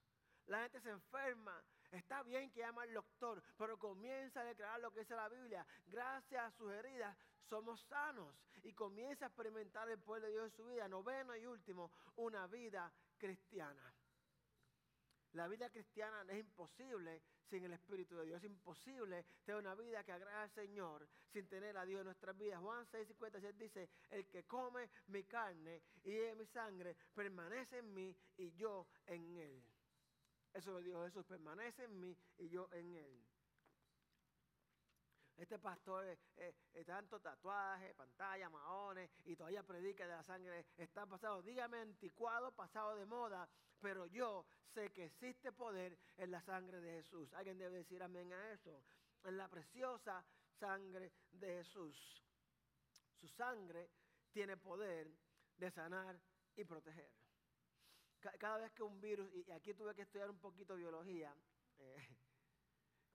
La 0.46 0.62
gente 0.62 0.80
se 0.80 0.90
enferma. 0.90 1.62
Está 1.92 2.22
bien 2.22 2.50
que 2.50 2.60
llama 2.60 2.82
al 2.82 2.92
doctor, 2.92 3.42
pero 3.56 3.78
comienza 3.78 4.40
a 4.40 4.44
declarar 4.44 4.80
lo 4.80 4.90
que 4.90 5.00
dice 5.00 5.14
la 5.14 5.28
Biblia. 5.28 5.64
Gracias 5.86 6.42
a 6.42 6.50
sus 6.56 6.72
heridas 6.72 7.16
somos 7.48 7.80
sanos. 7.82 8.34
Y 8.62 8.72
comienza 8.72 9.26
a 9.26 9.28
experimentar 9.28 9.88
el 9.90 9.98
poder 9.98 10.22
de 10.22 10.30
Dios 10.30 10.44
en 10.44 10.56
su 10.56 10.64
vida. 10.64 10.88
Noveno 10.88 11.36
y 11.36 11.46
último, 11.46 11.90
una 12.16 12.46
vida 12.46 12.90
cristiana. 13.18 13.94
La 15.32 15.48
vida 15.48 15.70
cristiana 15.70 16.24
es 16.28 16.38
imposible 16.40 17.22
sin 17.48 17.64
el 17.64 17.72
Espíritu 17.72 18.16
de 18.16 18.26
Dios. 18.26 18.38
Es 18.38 18.44
imposible 18.44 19.24
tener 19.44 19.60
una 19.60 19.74
vida 19.74 20.04
que 20.04 20.12
agrada 20.12 20.42
al 20.42 20.50
Señor 20.50 21.08
sin 21.32 21.46
tener 21.48 21.76
a 21.76 21.86
Dios 21.86 22.00
en 22.00 22.06
nuestras 22.06 22.36
vidas. 22.36 22.60
Juan 22.60 22.86
6, 22.86 23.08
56 23.08 23.58
dice, 23.58 23.88
el 24.10 24.26
que 24.28 24.44
come 24.44 24.90
mi 25.06 25.24
carne 25.24 25.82
y 26.04 26.10
mi 26.36 26.46
sangre 26.46 26.96
permanece 27.14 27.78
en 27.78 27.94
mí 27.94 28.14
y 28.36 28.52
yo 28.52 28.86
en 29.06 29.36
él. 29.36 29.64
Eso 30.52 30.72
lo 30.72 30.82
dijo 30.82 31.02
Jesús, 31.04 31.24
permanece 31.24 31.84
en 31.84 31.98
mí 31.98 32.14
y 32.36 32.48
yo 32.48 32.68
en 32.72 32.94
él. 32.94 33.31
Este 35.42 35.58
pastor, 35.58 36.06
eh, 36.06 36.54
eh, 36.72 36.84
tanto 36.84 37.18
tatuaje, 37.18 37.92
pantalla, 37.94 38.48
maones, 38.48 39.10
y 39.24 39.34
todavía 39.34 39.64
predica 39.64 40.06
de 40.06 40.12
la 40.12 40.22
sangre, 40.22 40.66
está 40.76 41.04
pasado, 41.04 41.42
dígame 41.42 41.80
anticuado, 41.80 42.52
pasado 42.52 42.94
de 42.94 43.04
moda, 43.06 43.48
pero 43.80 44.06
yo 44.06 44.46
sé 44.72 44.92
que 44.92 45.06
existe 45.06 45.50
poder 45.50 45.98
en 46.16 46.30
la 46.30 46.40
sangre 46.42 46.80
de 46.80 47.02
Jesús. 47.02 47.34
Alguien 47.34 47.58
debe 47.58 47.78
decir 47.78 48.00
amén 48.04 48.32
a 48.32 48.52
eso. 48.52 48.84
En 49.24 49.36
la 49.36 49.48
preciosa 49.48 50.24
sangre 50.60 51.12
de 51.32 51.48
Jesús. 51.56 52.24
Su 53.18 53.26
sangre 53.26 53.90
tiene 54.30 54.56
poder 54.56 55.10
de 55.56 55.70
sanar 55.72 56.20
y 56.54 56.62
proteger. 56.62 57.10
Cada 58.38 58.58
vez 58.58 58.70
que 58.70 58.84
un 58.84 59.00
virus, 59.00 59.28
y 59.34 59.50
aquí 59.50 59.74
tuve 59.74 59.92
que 59.92 60.02
estudiar 60.02 60.30
un 60.30 60.38
poquito 60.38 60.76
biología, 60.76 61.34
eh, 61.80 61.96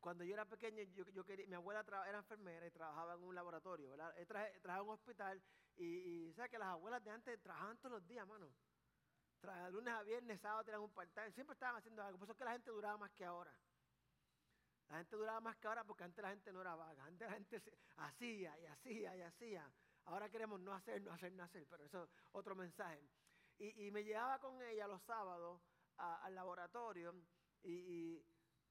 cuando 0.08 0.24
yo 0.24 0.36
era 0.36 0.46
pequeño, 0.46 0.82
yo, 0.84 1.26
quería, 1.26 1.46
mi 1.48 1.56
abuela 1.56 1.84
era 2.08 2.20
enfermera 2.20 2.66
y 2.66 2.72
trabajaba 2.72 3.16
en 3.16 3.24
un 3.24 3.36
laboratorio, 3.36 3.90
¿verdad? 3.90 4.16
Trabajaba 4.26 4.78
en 4.78 4.88
un 4.88 4.94
hospital 4.94 5.42
y, 5.76 6.32
¿sabes 6.32 6.50
que 6.50 6.58
las 6.58 6.70
abuelas 6.70 7.04
de 7.04 7.12
antes 7.12 7.42
trabajaban 7.42 7.78
todos 7.80 8.00
los 8.00 8.08
días, 8.08 8.26
mano? 8.26 8.50
Trabajaban 9.42 9.74
lunes 9.74 9.94
a 9.94 10.04
viernes, 10.04 10.40
sábado 10.40 10.64
tenían 10.64 10.80
un 10.80 10.92
part 10.92 11.12
siempre 11.34 11.56
estaban 11.56 11.76
haciendo 11.76 12.02
algo, 12.02 12.20
por 12.20 12.26
eso 12.26 12.32
es 12.32 12.38
que 12.38 12.46
la 12.46 12.54
gente 12.54 12.72
duraba 12.72 12.98
más 12.98 13.12
que 13.12 13.26
ahora. 13.26 13.54
La 14.88 14.98
gente 15.00 15.18
duraba 15.18 15.42
más 15.42 15.58
que 15.58 15.68
ahora 15.68 15.84
porque 15.84 16.06
antes 16.06 16.24
la 16.24 16.30
gente 16.30 16.54
no 16.54 16.62
era 16.62 16.74
vaga, 16.74 17.04
antes 17.04 17.28
la 17.28 17.34
gente 17.34 17.62
hacía 17.98 18.58
y 18.60 18.66
hacía 18.66 19.14
y 19.18 19.22
hacía. 19.24 19.70
Ahora 20.06 20.30
queremos 20.30 20.62
no 20.62 20.74
hacer, 20.74 21.02
no 21.02 21.12
hacer, 21.12 21.34
no 21.34 21.44
hacer, 21.44 21.68
pero 21.70 21.84
eso 21.84 22.06
es 22.06 22.10
otro 22.32 22.56
mensaje. 22.56 23.06
Y, 23.58 23.92
me 23.92 24.06
llevaba 24.06 24.40
con 24.40 24.62
ella 24.62 24.88
los 24.88 25.04
sábados 25.04 25.60
al 25.98 26.34
laboratorio 26.34 27.14
y 27.64 28.24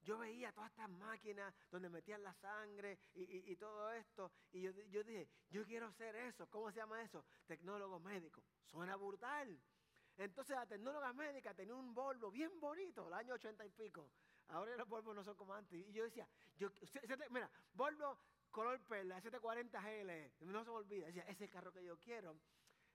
yo 0.03 0.17
veía 0.17 0.51
todas 0.51 0.69
estas 0.69 0.89
máquinas 0.89 1.53
donde 1.69 1.89
metían 1.89 2.23
la 2.23 2.33
sangre 2.35 2.99
y, 3.13 3.55
todo 3.55 3.91
esto. 3.93 4.31
Y 4.51 4.61
yo, 4.61 5.03
dije, 5.03 5.27
yo 5.49 5.65
quiero 5.65 5.91
ser 5.93 6.15
eso. 6.15 6.47
¿Cómo 6.49 6.71
se 6.71 6.77
llama 6.77 7.01
eso? 7.01 7.25
Tecnólogo 7.45 7.99
médico. 7.99 8.43
Suena 8.65 8.95
brutal. 8.95 9.59
Entonces 10.17 10.55
la 10.55 10.65
tecnóloga 10.65 11.13
médica 11.13 11.53
tenía 11.53 11.75
un 11.75 11.93
Volvo 11.93 12.31
bien 12.31 12.59
bonito, 12.59 13.07
el 13.07 13.13
año 13.13 13.35
ochenta 13.35 13.65
y 13.65 13.69
pico. 13.69 14.09
Ahora 14.49 14.75
los 14.77 14.87
Volvo 14.87 15.13
no 15.13 15.23
son 15.23 15.35
como 15.35 15.53
antes. 15.53 15.85
Y 15.87 15.91
yo 15.91 16.03
decía, 16.03 16.27
yo, 16.57 16.69
mira, 17.29 17.49
Volvo 17.73 18.17
color 18.49 18.79
perla, 18.87 19.21
740 19.21 19.79
GL, 19.79 20.45
no 20.51 20.63
se 20.63 20.69
me 20.69 20.75
olvida. 20.75 21.07
Decía, 21.07 21.23
ese 21.23 21.31
es 21.33 21.41
el 21.41 21.49
carro 21.51 21.71
que 21.71 21.83
yo 21.83 21.99
quiero. 21.99 22.35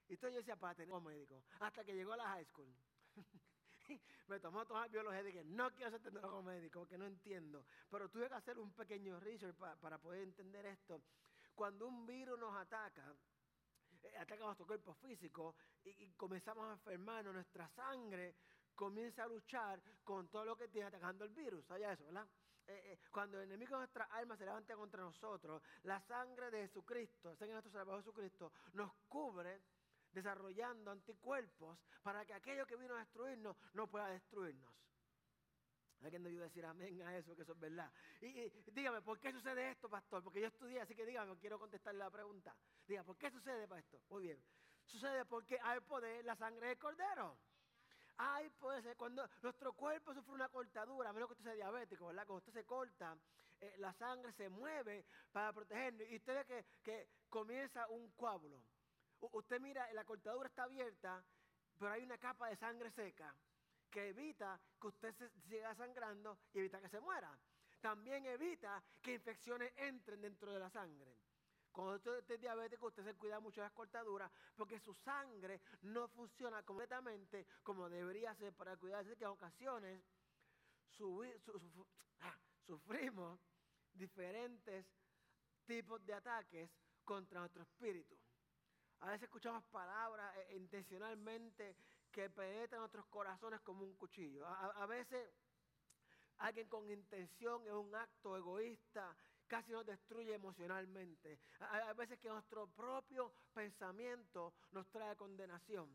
Y 0.09 0.15
entonces 0.15 0.35
yo 0.35 0.41
decía, 0.41 0.57
para 0.57 0.75
tener 0.75 0.93
un 0.93 1.05
médico. 1.05 1.43
Hasta 1.61 1.85
que 1.85 1.95
llegó 1.95 2.15
a 2.15 2.17
la 2.17 2.29
high 2.31 2.45
school. 2.47 2.75
Me 4.33 4.41
tomó 4.41 4.65
tomar 4.65 4.89
biología 4.89 5.21
y 5.21 5.25
dije, 5.25 5.45
no 5.45 5.71
quiero 5.73 5.91
ser 5.91 6.01
tecnólogo 6.01 6.43
médico 6.43 6.81
porque 6.81 6.97
no 6.97 7.05
entiendo. 7.05 7.67
Pero 7.91 8.09
tuve 8.09 8.29
que 8.29 8.35
hacer 8.35 8.59
un 8.59 8.73
pequeño 8.73 9.21
research 9.21 9.55
para 9.57 9.99
poder 9.99 10.23
entender 10.23 10.65
esto. 10.67 11.03
Cuando 11.55 11.87
un 11.87 12.07
virus 12.07 12.39
nos 12.39 12.57
ataca, 12.57 13.15
eh, 14.03 14.17
ataca 14.17 14.45
nuestro 14.45 14.67
cuerpo 14.67 14.95
físico 14.95 15.55
y, 15.85 16.13
comenzamos 16.13 16.67
a 16.67 16.73
enfermarnos, 16.73 17.35
nuestra 17.35 17.69
sangre 17.69 18.35
comienza 18.75 19.25
a 19.25 19.29
luchar 19.29 19.83
con 20.03 20.29
todo 20.29 20.47
lo 20.47 20.57
que 20.57 20.69
tiene 20.69 20.89
atacando 20.89 21.25
el 21.25 21.31
virus. 21.31 21.67
¿Sabía 21.67 21.93
eso, 21.93 22.05
verdad? 22.07 22.27
Eh, 22.67 22.93
eh, 22.93 22.99
cuando 23.11 23.39
el 23.39 23.45
enemigo 23.45 23.73
de 23.73 23.81
nuestras 23.81 24.11
almas 24.13 24.39
se 24.39 24.47
levanta 24.47 24.75
contra 24.75 25.03
nosotros, 25.03 25.63
la 25.83 26.01
sangre 26.01 26.51
de 26.51 26.63
Jesucristo, 26.63 27.31
la 27.31 27.37
sangre 27.37 27.49
de 27.49 27.55
nuestro 27.55 27.73
Salvador 27.73 28.01
Jesucristo, 28.01 28.53
nos 28.73 28.93
cubre 29.09 29.61
desarrollando 30.13 30.91
anticuerpos 30.91 31.79
para 32.03 32.25
que 32.25 32.35
aquello 32.35 32.67
que 32.67 32.77
vino 32.77 32.95
a 32.95 32.99
destruirnos 32.99 33.57
no 33.75 33.87
pueda 33.87 34.09
destruirnos. 34.09 34.73
Alguien 36.03 36.25
debe 36.25 36.41
decir 36.41 36.67
amén 36.67 37.01
a 37.03 37.17
eso, 37.17 37.37
que 37.37 37.43
eso 37.43 37.53
es 37.53 37.61
verdad. 37.61 37.91
Y, 38.21 38.51
dígame, 38.73 39.03
¿por 39.03 39.21
qué 39.21 39.31
sucede 39.33 39.71
esto, 39.71 39.89
pastor? 39.89 40.23
Porque 40.23 40.41
yo 40.41 40.49
estudié, 40.49 40.81
así 40.81 40.97
que 40.97 41.07
dígame, 41.07 41.37
quiero 41.39 41.61
contestarle 41.61 42.01
la 42.01 42.11
pregunta. 42.11 42.55
Diga, 42.89 43.05
¿por 43.05 43.17
qué 43.17 43.31
sucede 43.31 43.69
esto? 43.79 44.01
Muy 44.11 44.25
bien. 44.25 44.43
Sucede 44.85 45.25
porque 45.25 45.59
hay 45.63 45.81
poder 45.81 46.25
la 46.25 46.35
sangre 46.35 46.69
del 46.69 46.79
cordero. 46.79 47.39
Hay 48.17 48.51
poder, 48.51 48.97
cuando 48.97 49.29
nuestro 49.43 49.73
cuerpo 49.75 50.13
sufre 50.13 50.33
una 50.33 50.49
cortadura, 50.49 51.11
a 51.11 51.13
menos 51.13 51.29
que 51.29 51.35
usted 51.35 51.45
sea 51.45 51.55
diabético, 51.55 52.07
¿verdad? 52.07 52.27
Cuando 52.27 52.39
usted 52.39 52.53
se 52.53 52.67
corta, 52.67 53.17
eh, 53.61 53.77
la 53.79 53.93
sangre 53.93 54.33
se 54.33 54.49
mueve 54.49 55.05
para 55.31 55.53
protegernos. 55.53 56.09
Y 56.11 56.17
usted 56.17 56.35
ve 56.35 56.45
que, 56.45 56.67
que 56.83 57.09
comienza 57.29 57.87
un 57.89 58.11
coágulo. 58.11 58.61
Usted 59.31 59.61
mira, 59.61 59.91
la 59.93 60.05
cortadura 60.05 60.49
está 60.49 60.65
abierta, 60.65 61.25
pero 61.79 61.93
hay 61.93 62.03
una 62.03 62.19
capa 62.19 62.49
de 62.49 62.57
sangre 62.57 62.91
seca 62.91 63.35
que 63.91 64.09
evita 64.09 64.61
que 64.81 64.87
usted 64.89 65.15
se 65.15 65.29
siga 65.49 65.75
sangrando 65.75 66.39
y 66.53 66.59
evita 66.59 66.81
que 66.81 66.89
se 66.89 67.01
muera. 67.01 67.39
También 67.81 68.25
evita 68.27 68.83
que 69.01 69.15
infecciones 69.15 69.73
entren 69.77 70.21
dentro 70.21 70.53
de 70.53 70.59
la 70.59 70.71
sangre. 70.71 71.17
Cuando 71.71 71.95
usted 71.95 72.31
es 72.31 72.41
diabético, 72.41 72.87
usted 72.87 73.05
se 73.05 73.15
cuida 73.15 73.41
mucho 73.41 73.61
de 73.61 73.67
las 73.67 73.73
cortaduras 73.73 74.31
porque 74.57 74.79
su 74.79 74.95
sangre 74.95 75.61
no 75.83 76.07
funciona 76.09 76.63
completamente 76.63 77.47
como 77.63 77.89
debería 77.89 78.35
ser 78.35 78.53
para 78.53 78.77
cuidarse, 78.77 79.17
que 79.17 79.25
en 79.25 79.31
ocasiones 79.31 80.03
ah, 82.21 82.39
sufrimos 82.67 83.41
diferentes 83.93 84.87
tipos 85.65 86.05
de 86.05 86.15
ataques 86.15 86.71
contra 87.05 87.41
nuestro 87.41 87.63
espíritu. 87.63 88.22
A 89.03 89.07
veces 89.07 89.25
escuchamos 89.25 89.65
palabras 89.65 90.33
eh, 90.37 90.55
intencionalmente 90.57 91.75
que 92.13 92.31
penetran 92.31 92.81
nuestros 92.81 93.05
corazones 93.07 93.61
como 93.63 93.85
un 93.85 93.97
cuchillo. 93.97 94.47
A, 94.47 94.87
veces 94.87 95.29
alguien 96.39 96.69
con 96.69 96.89
intención 96.89 97.67
es 97.67 97.73
un 97.73 97.93
acto 97.97 98.37
egoísta, 98.37 99.17
casi 99.49 99.73
nos 99.73 99.85
destruye 99.85 100.33
emocionalmente. 100.35 101.41
A, 101.59 101.93
veces 101.95 102.21
que 102.21 102.29
nuestro 102.29 102.69
propio 102.69 103.33
pensamiento 103.53 104.55
nos 104.71 104.89
trae 104.91 105.17
condenación. 105.17 105.89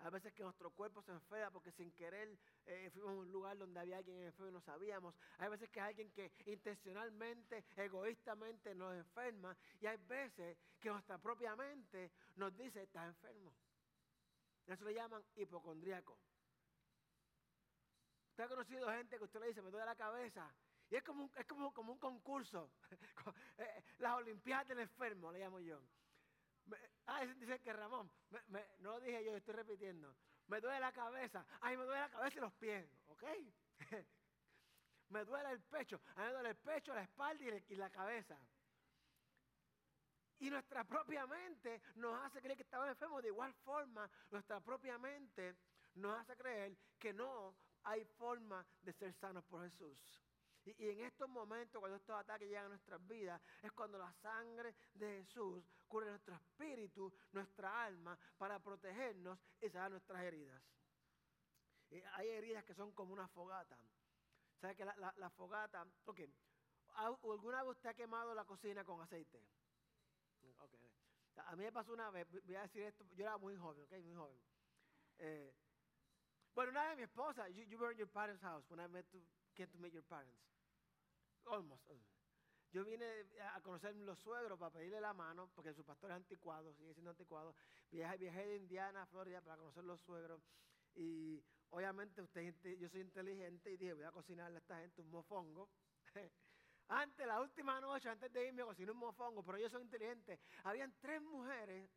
A 0.00 0.10
veces 0.10 0.32
que 0.34 0.42
nuestro 0.42 0.70
cuerpo 0.70 1.02
se 1.02 1.12
enfada 1.12 1.50
porque 1.50 1.72
sin 1.72 1.92
querer 1.92 2.36
eh, 2.66 2.90
fuimos 2.92 3.10
a 3.10 3.14
un 3.14 3.32
lugar 3.32 3.56
donde 3.56 3.80
había 3.80 3.98
alguien 3.98 4.22
enfermo 4.22 4.48
y 4.48 4.52
no 4.52 4.60
sabíamos. 4.60 5.14
Hay 5.38 5.48
veces 5.48 5.70
que 5.70 5.80
hay 5.80 5.90
alguien 5.90 6.10
que 6.10 6.32
intencionalmente, 6.46 7.64
egoístamente 7.76 8.74
nos 8.74 8.94
enferma. 8.94 9.56
Y 9.80 9.86
hay 9.86 9.96
veces 10.08 10.58
que 10.80 10.90
nuestra 10.90 11.18
propia 11.18 11.56
mente 11.56 12.10
nos 12.36 12.54
dice, 12.56 12.82
estás 12.82 13.08
enfermo. 13.08 13.54
Eso 14.66 14.84
le 14.84 14.94
llaman 14.94 15.22
hipocondríaco. 15.36 16.18
Usted 18.30 18.44
ha 18.44 18.48
conocido 18.48 18.90
gente 18.90 19.16
que 19.16 19.24
usted 19.24 19.40
le 19.40 19.48
dice, 19.48 19.62
me 19.62 19.70
duele 19.70 19.86
la 19.86 19.94
cabeza. 19.94 20.52
Y 20.90 20.96
es 20.96 21.02
como 21.02 21.30
es 21.36 21.46
como, 21.46 21.72
como 21.72 21.92
un 21.92 21.98
concurso. 21.98 22.70
Eh, 23.56 23.84
las 24.00 24.16
Olimpiadas 24.16 24.66
del 24.66 24.80
enfermo, 24.80 25.30
le 25.30 25.38
llamo 25.38 25.60
yo. 25.60 25.80
Ah, 27.06 27.26
dice 27.26 27.60
que 27.60 27.72
Ramón, 27.72 28.10
no 28.80 28.90
lo 28.92 29.00
dije 29.00 29.24
yo, 29.24 29.36
estoy 29.36 29.54
repitiendo. 29.54 30.14
Me 30.46 30.60
duele 30.60 30.80
la 30.80 30.92
cabeza. 30.92 31.44
Ay, 31.60 31.76
me 31.76 31.84
duele 31.84 32.00
la 32.00 32.10
cabeza 32.10 32.38
y 32.38 32.40
los 32.40 32.52
pies, 32.54 32.88
¿ok? 33.06 33.22
me 35.08 35.24
duele 35.24 35.50
el 35.50 35.62
pecho. 35.62 36.00
A 36.16 36.20
mí 36.20 36.26
me 36.26 36.32
duele 36.32 36.48
el 36.50 36.56
pecho, 36.56 36.94
la 36.94 37.02
espalda 37.02 37.44
y 37.68 37.76
la 37.76 37.90
cabeza. 37.90 38.38
Y 40.40 40.50
nuestra 40.50 40.84
propia 40.84 41.26
mente 41.26 41.80
nos 41.94 42.22
hace 42.24 42.40
creer 42.40 42.56
que 42.56 42.64
estamos 42.64 42.88
enfermos. 42.88 43.22
De 43.22 43.28
igual 43.28 43.54
forma, 43.54 44.10
nuestra 44.30 44.60
propia 44.60 44.98
mente 44.98 45.56
nos 45.94 46.18
hace 46.18 46.36
creer 46.36 46.76
que 46.98 47.12
no 47.12 47.56
hay 47.84 48.04
forma 48.04 48.66
de 48.82 48.92
ser 48.92 49.12
sanos 49.14 49.44
por 49.44 49.62
Jesús. 49.62 50.23
Y, 50.64 50.88
en 50.88 51.00
estos 51.00 51.28
momentos, 51.28 51.78
cuando 51.78 51.96
estos 51.96 52.18
ataques 52.18 52.48
llegan 52.48 52.66
a 52.66 52.68
nuestras 52.68 53.06
vidas, 53.06 53.40
es 53.62 53.70
cuando 53.72 53.98
la 53.98 54.12
sangre 54.14 54.74
de 54.94 55.22
Jesús 55.22 55.62
cubre 55.86 56.08
nuestro 56.08 56.34
espíritu, 56.34 57.12
nuestra 57.32 57.84
alma, 57.84 58.18
para 58.38 58.58
protegernos 58.58 59.38
y 59.60 59.68
sanar 59.68 59.90
nuestras 59.90 60.22
heridas. 60.22 60.62
hay 62.14 62.28
heridas 62.28 62.64
que 62.64 62.74
son 62.74 62.92
como 62.92 63.12
una 63.12 63.28
fogata. 63.28 63.78
¿Sabe 64.60 64.76
que 64.76 64.84
la, 64.84 65.30
fogata, 65.30 65.86
ok, 66.06 66.20
¿alguna 66.94 67.62
vez 67.62 67.72
usted 67.72 67.90
ha 67.90 67.94
quemado 67.94 68.34
la 68.34 68.44
cocina 68.44 68.84
con 68.84 69.00
aceite? 69.00 69.44
A 71.36 71.56
mí 71.56 71.64
me 71.64 71.72
pasó 71.72 71.92
una 71.92 72.10
vez, 72.10 72.26
voy 72.44 72.54
a 72.54 72.62
decir 72.62 72.82
esto, 72.84 73.04
yo 73.14 73.24
era 73.24 73.36
muy 73.36 73.56
joven, 73.56 73.84
ok, 73.84 73.92
muy 74.04 74.14
joven. 74.14 74.40
Eh, 75.18 75.52
bueno, 76.54 76.70
una 76.70 76.88
vez 76.88 76.96
mi 76.96 77.02
esposa, 77.02 77.48
you, 77.48 77.78
were 77.78 77.92
in 77.92 77.98
your 77.98 78.08
parents' 78.08 78.42
house 78.42 78.64
when 78.68 78.80
I 78.80 78.86
met 78.88 79.10
to, 79.10 79.18
came 79.56 79.68
to 79.68 79.78
meet 79.78 79.92
your 79.92 80.04
parents. 80.04 80.40
Almost. 81.46 81.82
Yo 82.72 82.84
vine 82.84 83.06
a 83.54 83.60
conocer 83.60 83.94
los 83.94 84.18
suegros 84.18 84.58
para 84.58 84.72
pedirle 84.72 85.00
la 85.00 85.12
mano, 85.12 85.48
porque 85.54 85.72
su 85.74 85.84
pastor 85.84 86.10
es 86.10 86.16
anticuado, 86.16 86.74
sigue 86.74 86.92
siendo 86.92 87.10
anticuado. 87.10 87.54
Viajé, 87.90 88.18
viajé 88.18 88.46
de 88.46 88.56
Indiana 88.56 89.02
a 89.02 89.06
Florida 89.06 89.40
para 89.40 89.58
conocer 89.58 89.84
los 89.84 90.00
suegros. 90.00 90.42
Y 90.94 91.44
obviamente 91.70 92.22
usted, 92.22 92.52
yo 92.78 92.88
soy 92.88 93.02
inteligente 93.02 93.70
y 93.70 93.76
dije, 93.76 93.94
voy 93.94 94.04
a 94.04 94.10
cocinarle 94.10 94.56
a 94.56 94.58
esta 94.58 94.78
gente 94.78 95.02
un 95.02 95.10
mofongo. 95.10 95.68
Antes, 96.88 97.26
la 97.26 97.40
última 97.40 97.80
noche, 97.80 98.10
antes 98.10 98.30
de 98.30 98.46
irme, 98.46 98.62
cociné 98.62 98.90
un 98.90 98.98
mofongo, 98.98 99.42
pero 99.42 99.56
yo 99.56 99.70
soy 99.70 99.82
inteligente. 99.82 100.38
Habían 100.64 100.92
tres 101.00 101.22
mujeres 101.22 101.88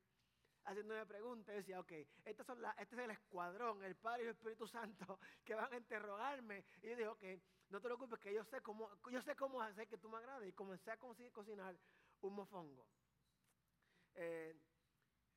haciéndome 0.67 1.05
preguntas. 1.05 1.53
Yo 1.53 1.57
decía, 1.57 1.79
ok, 1.79 1.91
estas 2.25 2.45
son 2.45 2.63
este 2.77 2.95
es 2.95 3.01
el 3.01 3.11
escuadrón, 3.11 3.83
el 3.83 3.95
Padre 3.95 4.23
y 4.23 4.25
el 4.25 4.31
Espíritu 4.31 4.67
Santo, 4.67 5.19
que 5.45 5.55
van 5.55 5.73
a 5.73 5.77
interrogarme. 5.77 6.63
Y 6.81 6.89
yo 6.89 6.95
dije, 6.95 7.07
ok, 7.07 7.23
no 7.69 7.81
te 7.81 7.87
preocupes, 7.87 8.19
que 8.19 8.33
yo 8.33 8.43
sé 8.45 8.61
cómo, 8.61 8.89
yo 9.09 9.21
sé 9.21 9.35
cómo 9.35 9.61
hacer 9.61 9.87
que 9.87 9.97
tú 9.97 10.09
me 10.09 10.17
agrades. 10.17 10.49
Y 10.49 10.53
comencé 10.53 10.91
a 10.91 10.97
cocinar 10.97 11.75
un 12.21 12.33
mofongo. 12.33 12.87
Eh, 14.15 14.55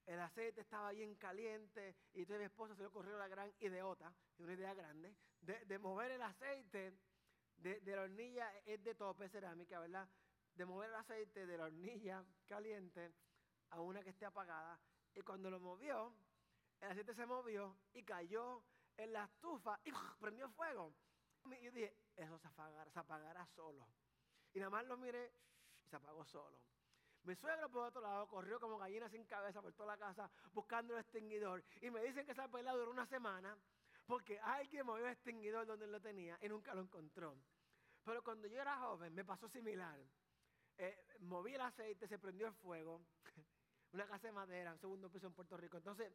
el 0.06 0.20
aceite 0.20 0.60
estaba 0.62 0.90
bien 0.92 1.14
caliente 1.14 1.94
y 2.14 2.20
entonces 2.20 2.40
mi 2.40 2.46
esposa 2.46 2.75
se 2.75 2.82
le 2.82 2.88
ocurrió 2.88 3.16
la 3.18 3.28
gran 3.28 3.52
ideota, 3.60 4.12
una 4.38 4.54
idea 4.54 4.75
grande, 4.75 5.14
de, 5.40 5.64
de 5.66 5.78
mover 5.78 6.10
el 6.10 6.22
aceite 6.22 6.94
de, 7.60 7.80
la 7.94 8.02
hornilla 8.02 8.50
es 8.64 8.82
de 8.82 8.94
tope 8.94 9.28
cerámica, 9.28 9.80
¿verdad? 9.80 10.08
De 10.54 10.64
mover 10.64 10.88
el 10.88 10.96
aceite 10.96 11.46
de 11.46 11.58
la 11.58 11.64
hornilla 11.64 12.25
caliente 12.46 13.12
a 13.70 13.80
una 13.80 14.02
que 14.02 14.10
esté 14.10 14.25
apagada. 14.25 14.78
Y 15.14 15.23
cuando 15.23 15.50
lo 15.50 15.61
movió, 15.61 16.14
el 16.81 16.90
aceite 16.90 17.14
se 17.14 17.26
movió 17.26 17.76
y 17.93 18.02
cayó 18.02 18.62
en 18.97 19.12
la 19.12 19.25
estufa 19.25 19.79
y 19.85 19.93
prendió 20.19 20.49
fuego. 20.50 20.95
Y 21.47 21.64
yo 21.64 21.71
dije, 21.71 21.97
eso 22.17 22.38
se 22.38 22.49
apagará, 22.49 22.90
se 22.90 22.99
apagará 22.99 23.47
solo. 23.47 23.87
Y 24.52 24.59
nada 24.59 24.71
más 24.71 24.87
lo 24.87 24.97
miré 24.97 25.33
y 25.85 25.88
se 25.88 25.97
apagó 25.97 26.25
solo. 26.25 26.59
Mi 27.25 27.35
suegro 27.37 27.69
por 27.71 27.88
otro 27.88 28.00
lado 28.00 28.26
corrió 28.29 28.59
como 28.59 28.79
gallina 28.79 29.09
sin 29.11 29.25
cabeza 29.25 29.61
por 29.61 29.73
toda 29.75 29.97
la 29.97 29.99
casa 29.99 30.31
buscando 30.52 30.95
el 30.95 31.00
extinguidor. 31.00 31.62
Y 31.81 31.90
me 31.90 32.02
dicen 32.02 32.25
que 32.25 32.33
esa 32.33 32.49
pelea 32.49 32.73
duró 32.73 32.90
una 32.90 33.07
semana 33.07 33.57
porque 34.07 34.40
alguien 34.40 34.87
movió 34.87 35.07
el 35.07 35.12
extinguidor 35.12 35.67
donde 35.67 35.87
lo 35.87 36.00
tenía 36.00 36.38
y 36.40 36.49
nunca 36.49 36.75
lo 36.75 36.83
encontró. 36.83 37.37
Pero 38.05 38.23
cuando 38.23 38.49
yo 38.49 38.61
era 38.61 38.79
joven 38.79 39.14
me 39.14 39.25
pasó 39.25 39.49
similar. 39.49 40.00
Eh, 40.79 41.19
moví 41.21 41.55
el 41.55 41.61
aceite, 41.61 42.09
se 42.09 42.19
prendió 42.19 42.47
el 42.47 42.55
fuego. 42.55 43.02
Una 43.92 44.06
casa 44.06 44.28
de 44.28 44.32
madera, 44.32 44.73
un 44.73 44.78
segundo 44.78 45.11
piso 45.11 45.26
en 45.26 45.32
Puerto 45.32 45.56
Rico. 45.56 45.76
Entonces, 45.76 46.12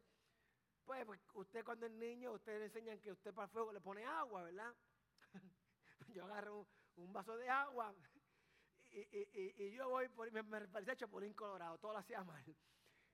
pues, 0.84 1.04
pues, 1.04 1.20
usted 1.34 1.64
cuando 1.64 1.86
es 1.86 1.92
niño, 1.92 2.32
ustedes 2.32 2.58
le 2.60 2.64
enseñan 2.66 3.00
que 3.00 3.12
usted 3.12 3.34
para 3.34 3.46
el 3.46 3.50
fuego 3.50 3.72
le 3.72 3.80
pone 3.80 4.04
agua, 4.04 4.42
¿verdad? 4.44 4.74
yo 6.14 6.24
agarro 6.24 6.66
un, 6.96 7.12
vaso 7.12 7.36
de 7.36 7.48
agua 7.48 7.94
y, 8.92 9.72
yo 9.72 9.88
voy 9.90 10.08
por, 10.08 10.30
me, 10.32 10.42
me 10.42 10.68
parecía 10.68 10.96
Chapulín 10.96 11.34
Colorado, 11.34 11.76
todo 11.78 11.92
lo 11.92 11.98
hacía 11.98 12.22
mal. 12.24 12.44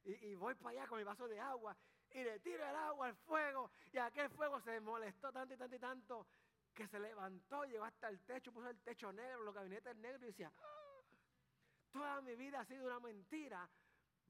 Y, 0.05 0.35
voy 0.35 0.55
para 0.55 0.71
allá 0.71 0.87
con 0.87 0.99
mi 0.99 1.05
vaso 1.05 1.27
de 1.29 1.41
agua 1.41 1.77
y 2.11 2.23
le 2.23 2.41
tiro 2.41 2.69
el 2.69 2.77
agua 2.77 3.07
al 3.07 3.17
fuego 3.17 3.71
y 3.93 3.99
aquel 3.99 4.29
fuego 4.31 4.61
se 4.61 4.81
molestó 4.81 5.33
tanto 5.33 5.55
y 5.55 5.57
tanto 5.57 5.77
y 5.77 5.79
tanto 5.79 6.27
que 6.75 6.89
se 6.89 6.99
levantó, 6.99 7.65
llegó 7.65 7.85
hasta 7.85 8.09
el 8.09 8.21
techo, 8.21 8.53
puso 8.53 8.69
el 8.69 8.81
techo 8.81 9.13
negro, 9.13 9.45
los 9.45 9.55
gabinetes 9.55 9.95
negros 9.97 10.23
y 10.23 10.27
decía, 10.27 10.53
ah, 10.57 11.01
toda 11.93 12.21
mi 12.23 12.35
vida 12.35 12.61
ha 12.61 12.65
sido 12.65 12.87
una 12.87 12.99
mentira. 12.99 13.69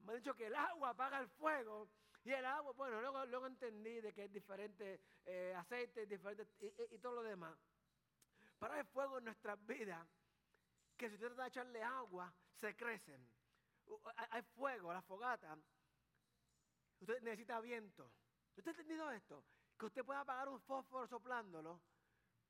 Me 0.03 0.11
han 0.11 0.19
dicho 0.19 0.35
que 0.35 0.47
el 0.47 0.55
agua 0.55 0.89
apaga 0.89 1.19
el 1.19 1.29
fuego 1.29 1.89
y 2.23 2.31
el 2.31 2.45
agua, 2.45 2.73
bueno, 2.73 3.01
luego, 3.01 3.25
luego 3.25 3.47
entendí 3.47 3.99
de 4.01 4.13
que 4.13 4.25
es 4.25 4.31
diferente 4.31 5.01
eh, 5.25 5.53
aceite, 5.57 6.05
diferente 6.05 6.47
y, 6.59 6.95
y, 6.95 6.99
todo 6.99 7.15
lo 7.15 7.23
demás. 7.23 7.57
Pero 8.59 8.73
hay 8.73 8.83
fuego 8.85 9.17
en 9.17 9.25
nuestras 9.25 9.63
vidas 9.65 10.07
que 10.97 11.09
si 11.09 11.15
usted 11.15 11.27
trata 11.27 11.43
de 11.43 11.49
echarle 11.49 11.83
agua, 11.83 12.33
se 12.55 12.75
crecen. 12.75 13.27
Hay 14.29 14.41
fuego, 14.41 14.93
la 14.93 15.01
fogata. 15.01 15.57
Usted 16.99 17.21
necesita 17.21 17.59
viento. 17.59 18.09
¿Usted 18.55 18.67
ha 18.67 18.71
entendido 18.71 19.11
esto? 19.11 19.43
Que 19.77 19.87
usted 19.87 20.05
puede 20.05 20.19
apagar 20.19 20.47
un 20.47 20.61
fósforo 20.61 21.07
soplándolo, 21.07 21.81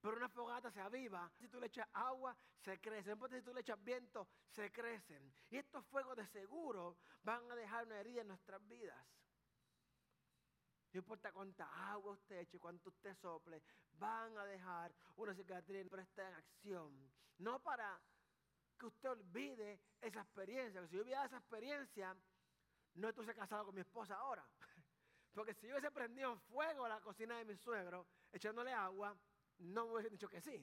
pero 0.04 0.18
una 0.18 0.28
fogata 0.28 0.70
se 0.70 0.82
aviva. 0.82 1.32
Si 1.40 1.48
tú 1.48 1.62
le 1.62 1.68
echas 1.68 1.88
agua, 1.94 2.36
se 2.58 2.78
crece. 2.82 3.08
No 3.08 3.14
importa 3.14 3.38
si 3.38 3.42
tú 3.42 3.54
le 3.54 3.62
echas 3.62 3.82
viento, 3.82 4.28
se 4.50 4.70
crecen. 4.70 5.34
Y 5.50 5.56
estos 5.56 5.86
fuegos 5.86 6.18
de 6.18 6.28
seguro 6.28 6.98
van 7.24 7.50
a 7.50 7.56
dejar 7.56 7.86
una 7.86 8.02
herida 8.02 8.20
en 8.20 8.28
nuestras 8.28 8.62
vidas. 8.68 9.02
No 10.92 10.98
importa 10.98 11.32
cuánta 11.32 11.70
agua 11.90 12.12
usted 12.12 12.36
eche, 12.40 12.60
cuánto 12.60 12.90
usted 12.90 13.16
sople, 13.16 13.64
van 13.94 14.38
a 14.38 14.46
dejar 14.46 14.94
una 15.16 15.34
cicatriz, 15.34 15.88
pero 15.90 16.02
está 16.02 16.28
en 16.28 16.36
acción. 16.36 17.14
No 17.38 17.64
para 17.64 17.98
que 18.78 18.86
usted 18.88 19.10
olvide 19.10 19.80
esa 20.02 20.20
experiencia. 20.20 20.86
si 20.86 20.96
yo 20.96 21.02
olvidara 21.02 21.28
esa 21.28 21.38
experiencia, 21.38 22.14
no 22.96 23.08
estuviese 23.08 23.34
casado 23.34 23.68
con 23.68 23.76
mi 23.76 23.80
esposa 23.80 24.16
ahora. 24.16 24.46
Porque 25.34 25.54
si 25.54 25.66
yo 25.66 25.76
hubiese 25.76 25.92
prendido 25.92 26.34
en 26.34 26.42
fuego 26.42 26.90
la 26.90 27.00
cocina 27.00 27.38
de 27.38 27.46
mi 27.46 27.56
suegro, 27.56 28.06
echándole 28.34 28.74
agua, 28.74 29.18
no 29.64 29.86
me 29.86 29.94
hubiesen 29.94 30.14
dicho 30.14 30.30
que 30.30 30.42
sí. 30.42 30.58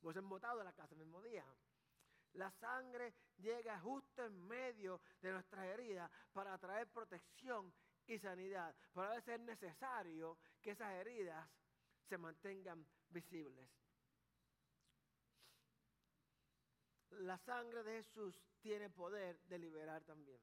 Me 0.00 0.08
hubiesen 0.08 0.28
botado 0.28 0.58
de 0.58 0.64
la 0.64 0.72
casa 0.72 0.94
el 0.94 1.00
mismo 1.00 1.22
día. 1.22 1.44
La 2.34 2.50
sangre 2.50 3.14
llega 3.38 3.78
justo 3.80 4.24
en 4.24 4.36
medio 4.46 5.00
de 5.20 5.32
nuestras 5.32 5.66
heridas 5.66 6.10
para 6.32 6.58
traer 6.58 6.88
protección 6.88 7.72
y 8.06 8.18
sanidad. 8.18 8.74
Pero 8.92 9.06
a 9.06 9.14
veces 9.14 9.34
es 9.34 9.40
necesario 9.40 10.38
que 10.60 10.72
esas 10.72 10.92
heridas 10.94 11.48
se 12.08 12.18
mantengan 12.18 12.86
visibles. 13.10 13.70
La 17.10 17.38
sangre 17.38 17.84
de 17.84 18.02
Jesús 18.02 18.42
tiene 18.60 18.90
poder 18.90 19.38
de 19.44 19.58
liberar 19.58 20.02
también. 20.02 20.40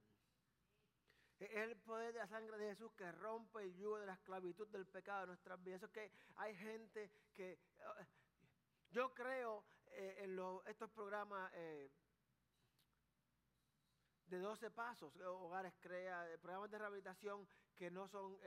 Es 1.42 1.56
el 1.56 1.76
poder 1.78 2.14
de 2.14 2.20
la 2.20 2.28
sangre 2.28 2.56
de 2.60 2.70
Jesús 2.70 2.92
que 2.94 3.12
rompe 3.14 3.64
el 3.64 3.76
yugo 3.76 3.98
de 3.98 4.06
la 4.06 4.14
esclavitud 4.14 4.68
del 4.68 4.86
pecado 4.86 5.22
de 5.22 5.28
nuestras 5.28 5.62
vidas. 5.64 5.78
Eso 5.78 5.88
es 5.88 5.92
que 5.92 6.12
hay 6.36 6.56
gente 6.56 7.12
que... 7.34 7.54
Eh, 7.54 8.06
yo 8.92 9.12
creo 9.12 9.66
eh, 9.88 10.18
en 10.20 10.40
estos 10.68 10.92
programas 10.92 11.52
eh, 11.56 11.90
de 14.28 14.38
12 14.38 14.70
pasos, 14.70 15.16
hogares 15.16 15.74
crea, 15.80 16.28
programas 16.40 16.70
de 16.70 16.78
rehabilitación 16.78 17.48
que 17.76 17.90
no 17.90 18.08
son, 18.08 18.38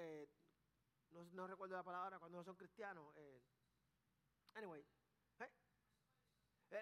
no, 1.32 1.46
recuerdo 1.48 1.76
la 1.76 1.82
palabra, 1.82 2.18
cuando 2.20 2.38
no 2.38 2.44
son 2.44 2.56
cristianos. 2.56 3.12
Anyway, 4.54 4.86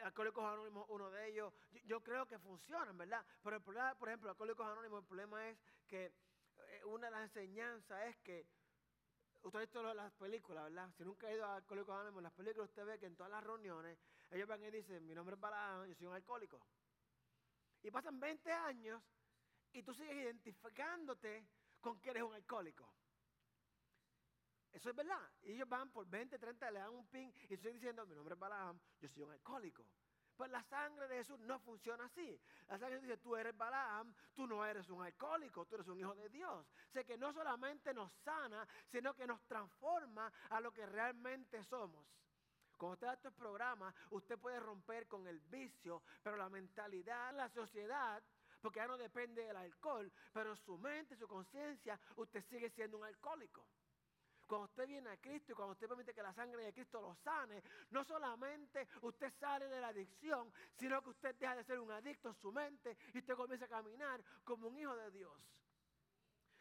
Alcohólicos 0.04 0.44
Anónimos, 0.44 0.86
uno 0.88 1.10
de 1.10 1.28
ellos. 1.28 1.52
Yo, 1.84 2.02
creo 2.02 2.26
que 2.26 2.38
funcionan, 2.38 2.96
¿verdad? 2.96 3.24
Pero 3.42 3.56
el 3.56 3.62
problema, 3.62 3.94
por 3.94 4.08
ejemplo, 4.08 4.30
Alcohólicos 4.30 4.66
Anónimos, 4.66 5.02
el 5.02 5.06
problema 5.06 5.48
es 5.48 5.58
que 5.92 6.10
una 6.86 7.08
de 7.08 7.10
las 7.10 7.22
enseñanzas 7.24 8.08
es 8.08 8.16
que 8.18 8.46
Usted 9.42 9.58
ha 9.58 9.62
visto 9.62 9.94
las 9.94 10.12
películas, 10.12 10.64
¿verdad? 10.64 10.88
Si 10.96 11.04
nunca 11.04 11.26
ha 11.26 11.32
ido 11.32 11.44
a 11.44 11.56
Alcohólicos 11.56 11.92
Anónimos, 11.92 12.22
las 12.22 12.32
películas 12.32 12.68
usted 12.68 12.86
ve 12.86 12.98
que 13.00 13.06
en 13.06 13.16
todas 13.16 13.32
las 13.32 13.42
reuniones 13.42 13.98
ellos 14.30 14.46
van 14.46 14.62
y 14.62 14.70
dicen, 14.70 15.04
mi 15.04 15.14
nombre 15.14 15.34
es 15.34 15.40
Balaam, 15.40 15.88
yo 15.88 15.94
soy 15.96 16.06
un 16.06 16.14
alcohólico. 16.14 16.64
Y 17.82 17.90
pasan 17.90 18.20
20 18.20 18.52
años 18.52 19.02
y 19.72 19.82
tú 19.82 19.92
sigues 19.94 20.14
identificándote 20.14 21.44
con 21.80 22.00
que 22.00 22.10
eres 22.10 22.22
un 22.22 22.34
alcohólico. 22.34 22.88
Eso 24.70 24.90
es 24.90 24.94
verdad. 24.94 25.28
Y 25.42 25.54
ellos 25.54 25.68
van 25.68 25.90
por 25.90 26.06
20, 26.06 26.38
30, 26.38 26.70
le 26.70 26.78
dan 26.78 26.90
un 26.90 27.06
pin 27.08 27.34
y 27.48 27.54
estoy 27.54 27.72
diciendo, 27.72 28.06
mi 28.06 28.14
nombre 28.14 28.34
es 28.34 28.38
Balaam, 28.38 28.78
yo 29.00 29.08
soy 29.08 29.24
un 29.24 29.32
alcohólico. 29.32 29.84
Pues 30.36 30.50
la 30.50 30.62
sangre 30.64 31.06
de 31.08 31.16
Jesús 31.18 31.38
no 31.40 31.58
funciona 31.60 32.04
así. 32.04 32.40
La 32.68 32.78
sangre 32.78 33.00
dice, 33.00 33.18
tú 33.18 33.36
eres 33.36 33.56
Balaam, 33.56 34.14
tú 34.34 34.46
no 34.46 34.64
eres 34.64 34.88
un 34.88 35.02
alcohólico, 35.02 35.66
tú 35.66 35.76
eres 35.76 35.88
un 35.88 36.00
hijo 36.00 36.14
de 36.14 36.28
Dios. 36.28 36.66
Sé 36.92 37.04
que 37.04 37.16
no 37.16 37.32
solamente 37.32 37.92
nos 37.92 38.12
sana, 38.24 38.66
sino 38.88 39.14
que 39.14 39.26
nos 39.26 39.42
transforma 39.46 40.32
a 40.50 40.60
lo 40.60 40.72
que 40.72 40.86
realmente 40.86 41.62
somos. 41.64 42.06
Cuando 42.76 42.94
usted 42.94 43.06
da 43.06 43.12
estos 43.12 43.34
programas, 43.34 43.94
usted 44.10 44.38
puede 44.38 44.58
romper 44.58 45.06
con 45.06 45.26
el 45.28 45.38
vicio, 45.38 46.02
pero 46.22 46.36
la 46.36 46.48
mentalidad, 46.48 47.32
la 47.32 47.48
sociedad, 47.48 48.22
porque 48.60 48.80
ya 48.80 48.86
no 48.86 48.96
depende 48.96 49.44
del 49.44 49.56
alcohol, 49.56 50.10
pero 50.32 50.56
su 50.56 50.78
mente, 50.78 51.16
su 51.16 51.28
conciencia, 51.28 52.00
usted 52.16 52.42
sigue 52.44 52.70
siendo 52.70 52.98
un 52.98 53.04
alcohólico. 53.04 53.66
Cuando 54.52 54.66
usted 54.66 54.86
viene 54.86 55.08
a 55.08 55.16
Cristo 55.16 55.52
y 55.52 55.54
cuando 55.54 55.72
usted 55.72 55.88
permite 55.88 56.12
que 56.12 56.22
la 56.22 56.34
sangre 56.34 56.62
de 56.62 56.74
Cristo 56.74 57.00
lo 57.00 57.14
sane, 57.14 57.62
no 57.88 58.04
solamente 58.04 58.86
usted 59.00 59.32
sale 59.40 59.66
de 59.66 59.80
la 59.80 59.88
adicción, 59.88 60.52
sino 60.74 61.02
que 61.02 61.08
usted 61.08 61.34
deja 61.36 61.56
de 61.56 61.64
ser 61.64 61.80
un 61.80 61.90
adicto 61.90 62.28
en 62.28 62.34
su 62.34 62.52
mente 62.52 62.98
y 63.14 63.20
usted 63.20 63.34
comienza 63.34 63.64
a 63.64 63.68
caminar 63.68 64.22
como 64.44 64.68
un 64.68 64.76
hijo 64.76 64.94
de 64.94 65.10
Dios 65.10 65.32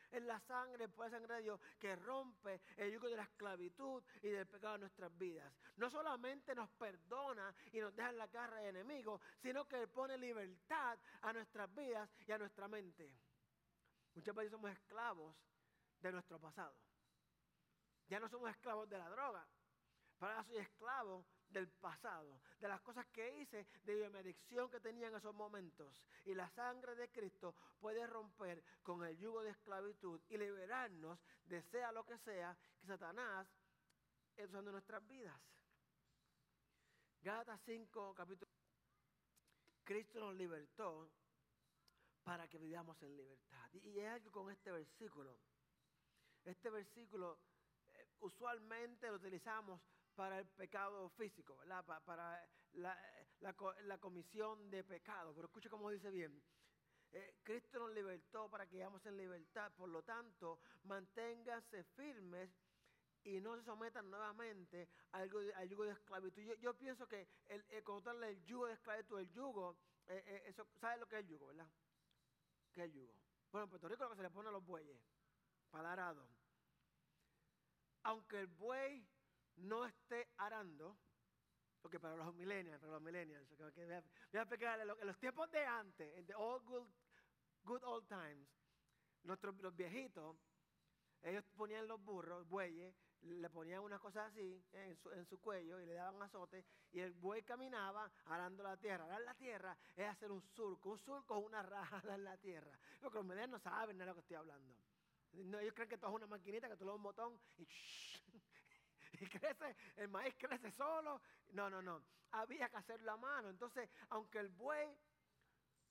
en 0.10 0.26
la 0.26 0.40
sangre, 0.40 0.88
por 0.88 1.08
la 1.08 1.12
sangre 1.12 1.36
de 1.36 1.42
Dios, 1.42 1.60
que 1.78 1.98
rompe 1.98 2.62
el 2.78 2.94
yugo 2.94 3.10
de 3.10 3.18
la 3.18 3.24
esclavitud 3.24 4.02
y 4.22 4.30
del 4.30 4.48
pecado 4.48 4.76
de 4.76 4.80
nuestras 4.80 5.18
vidas. 5.18 5.54
No 5.76 5.90
solamente 5.90 6.56
nos 6.56 6.70
perdona 6.70 7.54
y 7.74 7.82
nos 7.82 7.94
deja 7.94 8.12
en 8.12 8.18
la 8.18 8.30
cara 8.30 8.56
de 8.56 8.70
enemigos, 8.70 9.20
sino 9.42 9.68
que 9.68 9.86
pone 9.90 10.18
libertad 10.18 10.98
a 11.24 11.34
nuestras 11.34 11.74
vidas 11.76 12.10
y 12.26 12.32
a 12.32 12.38
nuestra 12.38 12.70
mente. 12.70 13.14
Muchas 14.16 14.34
veces 14.34 14.52
somos 14.52 14.72
esclavos 14.72 15.36
de 16.00 16.12
nuestro 16.14 16.40
pasado. 16.40 16.74
Ya 18.12 18.20
no 18.20 18.28
somos 18.28 18.50
esclavos 18.50 18.90
de 18.90 18.98
la 18.98 19.10
droga, 19.10 19.48
pero 20.20 20.34
ahora 20.34 20.44
soy 20.44 20.58
esclavo 20.58 21.26
del 21.48 21.70
pasado, 21.70 22.42
de 22.60 22.68
las 22.68 22.82
cosas 22.82 23.08
que 23.08 23.40
hice, 23.40 23.66
de 23.84 24.10
mi 24.10 24.18
adicción 24.18 24.70
que 24.70 24.82
tenía 24.82 25.08
en 25.08 25.16
esos 25.16 25.34
momentos. 25.34 26.04
Y 26.26 26.36
la 26.36 26.50
sangre 26.50 26.94
de 26.96 27.10
Cristo 27.10 27.56
puede 27.80 28.06
romper 28.06 28.66
con 28.84 29.02
el 29.06 29.18
yugo 29.18 29.42
de 29.44 29.52
esclavitud 29.52 30.20
y 30.28 30.38
liberarnos 30.38 31.20
de 31.46 31.62
sea 31.62 31.94
lo 31.94 32.06
que 32.06 32.18
sea 32.18 32.58
que 32.82 32.88
Satanás 32.88 33.48
está 34.36 34.44
usando 34.44 34.72
en 34.72 34.74
nuestras 34.74 35.08
vidas. 35.08 35.42
Gálatas 37.22 37.62
5, 37.64 38.14
capítulo. 38.14 38.52
Cristo 39.86 40.20
nos 40.20 40.36
libertó 40.36 41.10
para 42.24 42.46
que 42.50 42.58
vivamos 42.58 43.02
en 43.04 43.16
libertad. 43.16 43.70
Y 43.72 44.00
es 44.00 44.10
algo 44.10 44.32
con 44.34 44.52
este 44.52 44.70
versículo. 44.70 45.40
Este 46.44 46.70
versículo 46.70 47.40
usualmente 48.22 49.08
lo 49.08 49.16
utilizamos 49.16 49.82
para 50.16 50.40
el 50.40 50.48
pecado 50.48 51.10
físico, 51.12 51.58
¿verdad? 51.58 51.84
para 52.06 52.48
la, 52.74 53.98
comisión 54.00 54.70
de 54.70 54.84
pecado. 54.84 55.34
Pero 55.34 55.48
escuche 55.48 55.70
cómo 55.70 55.90
dice 55.90 56.10
bien. 56.12 56.42
Eh, 57.12 57.36
Cristo 57.44 57.80
nos 57.80 57.92
libertó 57.92 58.50
para 58.50 58.66
que 58.66 58.78
vivamos 58.78 59.06
en 59.06 59.18
libertad. 59.18 59.72
Por 59.74 59.90
lo 59.90 60.04
tanto, 60.04 60.60
manténganse 60.84 61.84
firmes 61.96 62.50
y 63.24 63.40
no 63.40 63.56
se 63.58 63.64
sometan 63.64 64.10
nuevamente 64.10 64.90
al, 65.12 65.30
yugo 65.70 65.84
de 65.84 65.92
esclavitud. 65.92 66.42
Yo, 66.60 66.74
pienso 66.78 67.08
que 67.08 67.28
el, 67.48 67.64
el, 67.70 67.84
el 68.24 68.46
yugo 68.46 68.68
de 68.68 68.74
esclavitud, 68.74 69.20
el 69.20 69.32
yugo, 69.32 69.78
eh, 70.08 70.24
eh, 70.26 70.44
eso, 70.48 70.68
¿sabe 70.80 70.98
lo 70.98 71.08
que 71.08 71.16
es 71.18 71.22
el 71.22 71.28
yugo, 71.28 71.48
verdad? 71.48 71.68
¿Qué 72.72 72.82
es 72.82 72.86
el 72.86 72.94
yugo? 72.94 73.14
Bueno, 73.52 73.66
en 73.66 73.70
Puerto 73.70 73.88
Rico 73.90 74.04
lo 74.04 74.10
que 74.12 74.16
se 74.16 74.24
le 74.24 74.30
pone 74.30 74.50
a 74.50 74.52
los 74.52 74.66
bueyes, 74.66 74.98
para 75.70 75.92
arado. 75.92 76.28
Aunque 78.04 78.40
el 78.40 78.48
buey 78.48 79.08
no 79.58 79.86
esté 79.86 80.30
arando, 80.38 80.98
porque 81.82 82.00
para 82.00 82.16
los 82.16 82.34
millennials, 82.36 82.80
para 82.80 82.94
los 82.94 83.02
millennials, 83.02 83.48
voy 83.58 83.66
a 83.68 84.42
explicar 84.42 84.80
en 84.80 85.08
los 85.08 85.18
tiempos 85.20 85.52
de 85.52 85.66
antes, 85.66 86.18
en 86.18 86.26
the 86.26 86.36
old 86.36 86.64
good, 86.66 86.88
good 87.64 87.84
old 87.84 88.08
times, 88.08 88.48
nuestros 89.24 89.56
los 89.62 89.76
viejitos, 89.76 90.38
ellos 91.24 91.44
ponían 91.56 91.88
los 91.88 92.04
burros, 92.04 92.48
bueyes, 92.48 92.96
le 93.22 93.50
ponían 93.50 93.82
unas 93.84 94.00
cosas 94.00 94.32
así 94.32 94.64
en 94.74 94.96
su, 94.98 95.12
en 95.12 95.26
su, 95.26 95.40
cuello 95.40 95.80
y 95.80 95.86
le 95.86 95.94
daban 95.94 96.22
azote 96.24 96.66
y 96.92 97.00
el 97.00 97.14
buey 97.14 97.44
caminaba 97.44 98.12
arando 98.26 98.64
la 98.64 98.76
tierra. 98.78 99.06
Arar 99.06 99.22
la 99.22 99.36
tierra 99.36 99.78
es 99.96 100.08
hacer 100.08 100.32
un 100.32 100.42
surco, 100.42 100.90
un 100.90 101.00
surco 101.00 101.38
es 101.38 101.46
una 101.46 101.62
raja 101.62 102.02
en 102.16 102.24
la 102.24 102.38
tierra. 102.38 102.72
Lo 103.02 103.12
que 103.12 103.18
los 103.18 103.26
medios 103.26 103.50
no 103.50 103.60
saben 103.60 103.98
de 103.98 104.06
lo 104.06 104.16
que 104.16 104.22
estoy 104.22 104.38
hablando. 104.38 104.76
No, 105.34 105.60
ellos 105.60 105.74
creen 105.74 105.90
que 105.90 105.96
esto 105.96 106.08
es 106.08 106.14
una 106.14 106.28
maquinita, 106.28 106.68
que 106.68 106.76
tú 106.76 106.84
le 106.84 106.92
das 106.92 106.98
un 106.98 107.04
botón 107.04 107.40
y, 109.22 109.28
crece, 109.28 109.76
el 109.98 110.10
maíz 110.10 110.36
crece 110.38 110.72
solo. 110.72 111.22
No, 111.50 111.70
no, 111.70 111.82
no. 111.82 112.04
Había 112.32 112.70
que 112.70 112.78
hacerlo 112.78 113.12
a 113.12 113.18
mano. 113.18 113.50
Entonces, 113.50 113.90
aunque 114.10 114.40
el 114.40 114.50
buey 114.50 114.98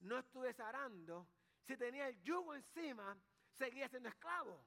no 0.00 0.18
estuviese 0.18 0.62
arando, 0.62 1.26
si 1.66 1.76
tenía 1.76 2.08
el 2.08 2.20
yugo 2.22 2.54
encima, 2.54 3.16
seguía 3.52 3.88
siendo 3.88 4.08
esclavo. 4.08 4.64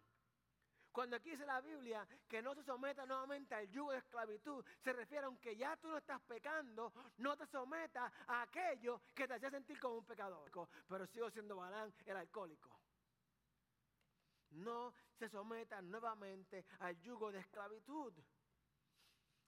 Cuando 0.91 1.15
aquí 1.15 1.31
dice 1.31 1.45
la 1.45 1.59
Biblia 1.59 2.07
que 2.27 2.39
no 2.43 2.53
se 2.53 2.63
someta 2.63 3.07
nuevamente 3.07 3.55
al 3.55 3.67
yugo 3.71 3.91
de 3.91 3.97
esclavitud, 3.97 4.63
se 4.83 4.93
refiere 4.93 5.23
a 5.23 5.27
aunque 5.27 5.55
ya 5.55 5.75
tú 5.77 5.87
no 5.87 5.97
estás 5.97 6.21
pecando, 6.21 6.93
no 7.17 7.35
te 7.35 7.47
sometas 7.47 8.13
a 8.27 8.43
aquello 8.43 9.01
que 9.15 9.27
te 9.27 9.33
hacía 9.33 9.49
sentir 9.49 9.79
como 9.79 9.97
un 9.97 10.05
pecador. 10.05 10.51
Pero 10.87 11.07
sigo 11.07 11.31
siendo 11.31 11.55
Balán 11.55 11.91
el 12.05 12.17
alcohólico. 12.17 12.82
No 14.53 14.93
se 15.17 15.29
someta 15.29 15.81
nuevamente 15.81 16.65
al 16.79 16.99
yugo 17.01 17.31
de 17.31 17.39
esclavitud. 17.39 18.13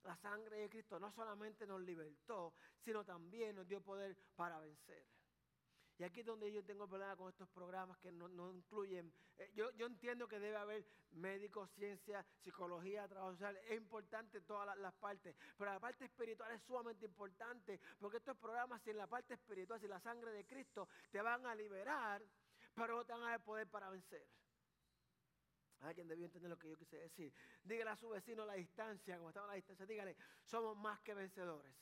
La 0.04 0.16
sangre 0.18 0.58
de 0.58 0.70
Cristo 0.70 1.00
no 1.00 1.12
solamente 1.12 1.66
nos 1.66 1.82
libertó, 1.82 2.54
sino 2.84 3.04
también 3.04 3.56
nos 3.56 3.68
dio 3.68 3.82
poder 3.82 4.16
para 4.36 4.60
vencer. 4.60 5.06
Y 5.98 6.04
aquí 6.04 6.20
es 6.20 6.26
donde 6.26 6.52
yo 6.52 6.64
tengo 6.64 6.88
problema 6.88 7.16
con 7.16 7.30
estos 7.30 7.48
programas 7.50 7.98
que 8.00 8.12
no, 8.12 8.52
incluyen. 8.52 9.12
Eh, 9.38 9.50
yo, 9.56 9.70
entiendo 9.86 10.28
que 10.28 10.40
debe 10.40 10.58
haber 10.58 10.86
médicos, 11.12 11.72
ciencia, 11.72 12.26
psicología, 12.44 13.08
trabajo 13.08 13.32
social. 13.32 13.58
Es 13.70 13.78
importante 13.78 14.42
todas 14.42 14.78
las, 14.78 14.94
partes. 14.96 15.36
Pero 15.58 15.72
la 15.72 15.80
parte 15.80 16.06
espiritual 16.06 16.52
es 16.52 16.62
sumamente 16.64 17.06
importante. 17.06 17.80
Porque 17.98 18.18
estos 18.18 18.36
programas, 18.38 18.82
si 18.84 18.90
en 18.90 18.98
la 18.98 19.08
parte 19.08 19.36
espiritual, 19.36 19.80
si 19.80 19.88
la 19.88 20.02
sangre 20.02 20.32
de 20.32 20.46
Cristo, 20.46 20.90
te 21.12 21.22
van 21.22 21.46
a 21.46 21.56
liberar, 21.56 22.22
pero 22.76 22.98
no 22.98 23.06
te 23.06 23.14
van 23.14 23.24
a 23.24 23.30
dar 23.30 23.44
poder 23.44 23.68
para 23.68 23.90
vencer. 23.90 24.28
Alguien 25.86 26.08
debió 26.08 26.26
entender 26.26 26.50
lo 26.50 26.58
que 26.58 26.70
yo 26.70 26.78
quise 26.78 26.98
decir. 26.98 27.34
Dígale 27.64 27.92
a 27.92 27.96
su 27.96 28.10
vecino 28.10 28.46
la 28.46 28.54
distancia, 28.54 29.18
como 29.18 29.30
estaba 29.30 29.48
la 29.48 29.54
distancia, 29.54 29.86
dígale, 29.86 30.16
somos 30.44 30.76
más 30.78 31.00
que 31.02 31.14
vencedores. 31.14 31.76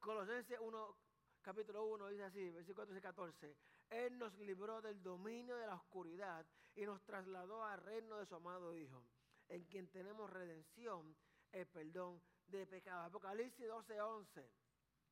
Colosenses 0.00 0.58
1, 0.60 0.96
capítulo 1.42 1.84
1 1.86 2.08
dice 2.08 2.24
así, 2.24 2.50
versículo 2.50 2.86
13 2.86 2.98
y 2.98 3.02
14. 3.02 3.56
Él 3.90 4.18
nos 4.18 4.34
libró 4.38 4.82
del 4.82 5.02
dominio 5.02 5.56
de 5.56 5.66
la 5.66 5.74
oscuridad 5.74 6.46
y 6.74 6.84
nos 6.84 7.02
trasladó 7.04 7.64
al 7.64 7.80
reino 7.80 8.18
de 8.18 8.26
su 8.26 8.34
amado 8.34 8.76
Hijo, 8.76 9.04
en 9.48 9.64
quien 9.64 9.88
tenemos 9.88 10.30
redención, 10.30 11.16
el 11.52 11.66
perdón 11.66 12.20
de 12.46 12.66
pecados. 12.66 13.06
Apocalipsis 13.06 13.66
12, 13.66 14.00
11, 14.00 14.50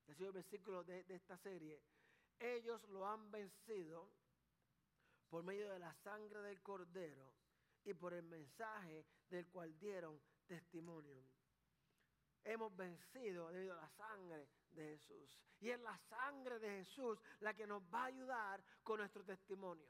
es 0.09 0.21
el 0.21 0.33
versículo 0.33 0.85
de, 0.85 1.05
de 1.05 1.15
esta 1.15 1.37
serie. 1.39 1.81
Ellos 2.39 2.83
lo 2.89 3.07
han 3.07 3.31
vencido 3.31 4.11
por 5.29 5.43
medio 5.43 5.71
de 5.71 5.79
la 5.79 5.93
sangre 5.95 6.41
del 6.43 6.61
cordero 6.63 7.33
y 7.85 7.95
por 7.95 8.15
el 8.15 8.25
mensaje 8.25 9.07
del 9.29 9.47
cual 9.49 9.79
dieron 9.79 10.21
testimonio. 10.47 11.23
Hemos 12.45 12.77
vencido 12.77 13.51
debido 13.51 13.75
a 13.75 13.83
la 13.83 13.91
sangre 13.91 14.49
de 14.71 14.99
Jesús. 14.99 15.39
Y 15.61 15.71
es 15.71 15.81
la 15.81 15.99
sangre 16.09 16.59
de 16.59 16.69
Jesús 16.85 17.19
la 17.41 17.55
que 17.55 17.67
nos 17.67 17.83
va 17.93 18.03
a 18.03 18.07
ayudar 18.07 18.63
con 18.83 18.99
nuestro 18.99 19.25
testimonio. 19.25 19.89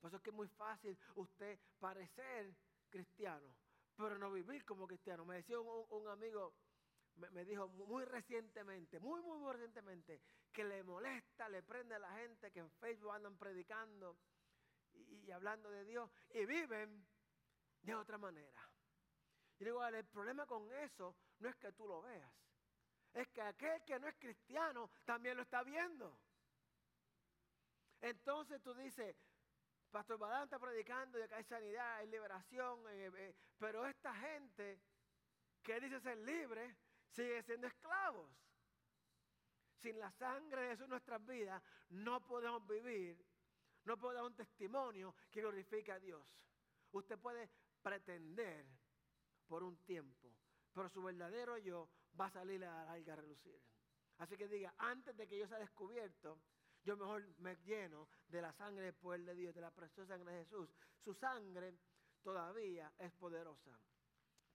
Por 0.00 0.08
eso 0.08 0.16
es 0.16 0.22
que 0.22 0.30
es 0.30 0.36
muy 0.36 0.48
fácil 0.48 0.98
usted 1.14 1.58
parecer 1.78 2.52
cristiano, 2.90 3.54
pero 3.96 4.18
no 4.18 4.32
vivir 4.32 4.64
como 4.64 4.86
cristiano. 4.86 5.24
Me 5.24 5.36
decía 5.36 5.60
un, 5.60 6.08
amigo, 6.08 6.54
me, 7.14 7.44
dijo 7.44 7.68
muy 7.68 8.04
recientemente, 8.04 8.98
muy, 8.98 9.20
muy, 9.22 9.38
muy 9.38 9.52
recientemente, 9.52 10.20
que 10.52 10.64
le 10.64 10.82
molesta, 10.82 11.48
le 11.48 11.62
prende 11.62 11.94
a 11.94 12.00
la 12.00 12.12
gente 12.16 12.50
que 12.50 12.60
en 12.60 12.70
Facebook 12.72 13.12
andan 13.12 13.36
predicando 13.36 14.16
y, 15.08 15.30
hablando 15.30 15.70
de 15.70 15.84
Dios 15.84 16.10
y 16.30 16.44
viven 16.46 17.06
de 17.82 17.94
otra 17.94 18.18
manera. 18.18 18.60
Y 19.58 19.64
digo, 19.64 19.84
el 19.86 20.04
problema 20.06 20.46
con 20.46 20.70
eso 20.72 21.14
no 21.38 21.48
es 21.48 21.56
que 21.56 21.72
tú 21.72 21.86
lo 21.86 22.02
veas, 22.02 22.32
es 23.12 23.28
que 23.28 23.42
aquel 23.42 23.84
que 23.84 23.98
no 23.98 24.08
es 24.08 24.16
cristiano 24.16 24.90
también 25.04 25.36
lo 25.36 25.42
está 25.42 25.62
viendo. 25.62 26.18
Entonces 28.00 28.60
tú 28.62 28.74
dices, 28.74 29.14
Pastor 29.90 30.18
Badán 30.18 30.44
está 30.44 30.58
predicando 30.58 31.18
de 31.18 31.28
que 31.28 31.34
hay 31.34 31.44
sanidad, 31.44 31.96
hay 31.96 32.08
liberación, 32.08 32.80
eh, 32.88 33.10
eh, 33.14 33.34
pero 33.58 33.86
esta 33.86 34.14
gente 34.14 34.80
que 35.62 35.80
dice 35.80 36.00
ser 36.00 36.18
libre 36.18 36.74
sigue 37.10 37.42
siendo 37.42 37.66
esclavos. 37.66 38.30
Sin 39.80 39.98
la 39.98 40.10
sangre 40.12 40.62
de 40.62 40.68
Jesús 40.70 40.84
en 40.84 40.90
nuestras 40.90 41.24
vidas 41.26 41.62
no 41.90 42.20
podemos 42.26 42.66
vivir, 42.66 43.22
no 43.84 43.98
podemos 43.98 44.14
dar 44.14 44.24
un 44.24 44.36
testimonio 44.36 45.14
que 45.30 45.40
glorifique 45.40 45.92
a 45.92 45.98
Dios. 45.98 46.26
Usted 46.92 47.18
puede 47.18 47.50
pretender 47.82 48.66
por 49.46 49.62
un 49.62 49.76
tiempo, 49.84 50.32
pero 50.72 50.88
su 50.88 51.02
verdadero 51.02 51.58
yo 51.58 51.88
va 52.18 52.26
a 52.26 52.30
salir 52.30 52.64
a 52.64 52.68
la 52.68 52.84
larga 52.84 53.12
a 53.12 53.16
relucir. 53.16 53.60
Así 54.18 54.36
que 54.36 54.46
diga, 54.46 54.74
antes 54.78 55.16
de 55.16 55.26
que 55.26 55.38
yo 55.38 55.48
sea 55.48 55.58
descubierto, 55.58 56.38
yo 56.84 56.96
mejor 56.96 57.26
me 57.38 57.56
lleno 57.56 58.08
de 58.28 58.42
la 58.42 58.52
sangre 58.52 58.84
del 58.84 58.94
poder 58.94 59.24
de 59.24 59.34
Dios, 59.34 59.54
de 59.54 59.60
la 59.60 59.70
preciosa 59.70 60.14
sangre 60.14 60.32
de 60.32 60.44
Jesús. 60.44 60.68
Su 61.00 61.14
sangre 61.14 61.74
todavía 62.22 62.92
es 62.98 63.12
poderosa. 63.12 63.78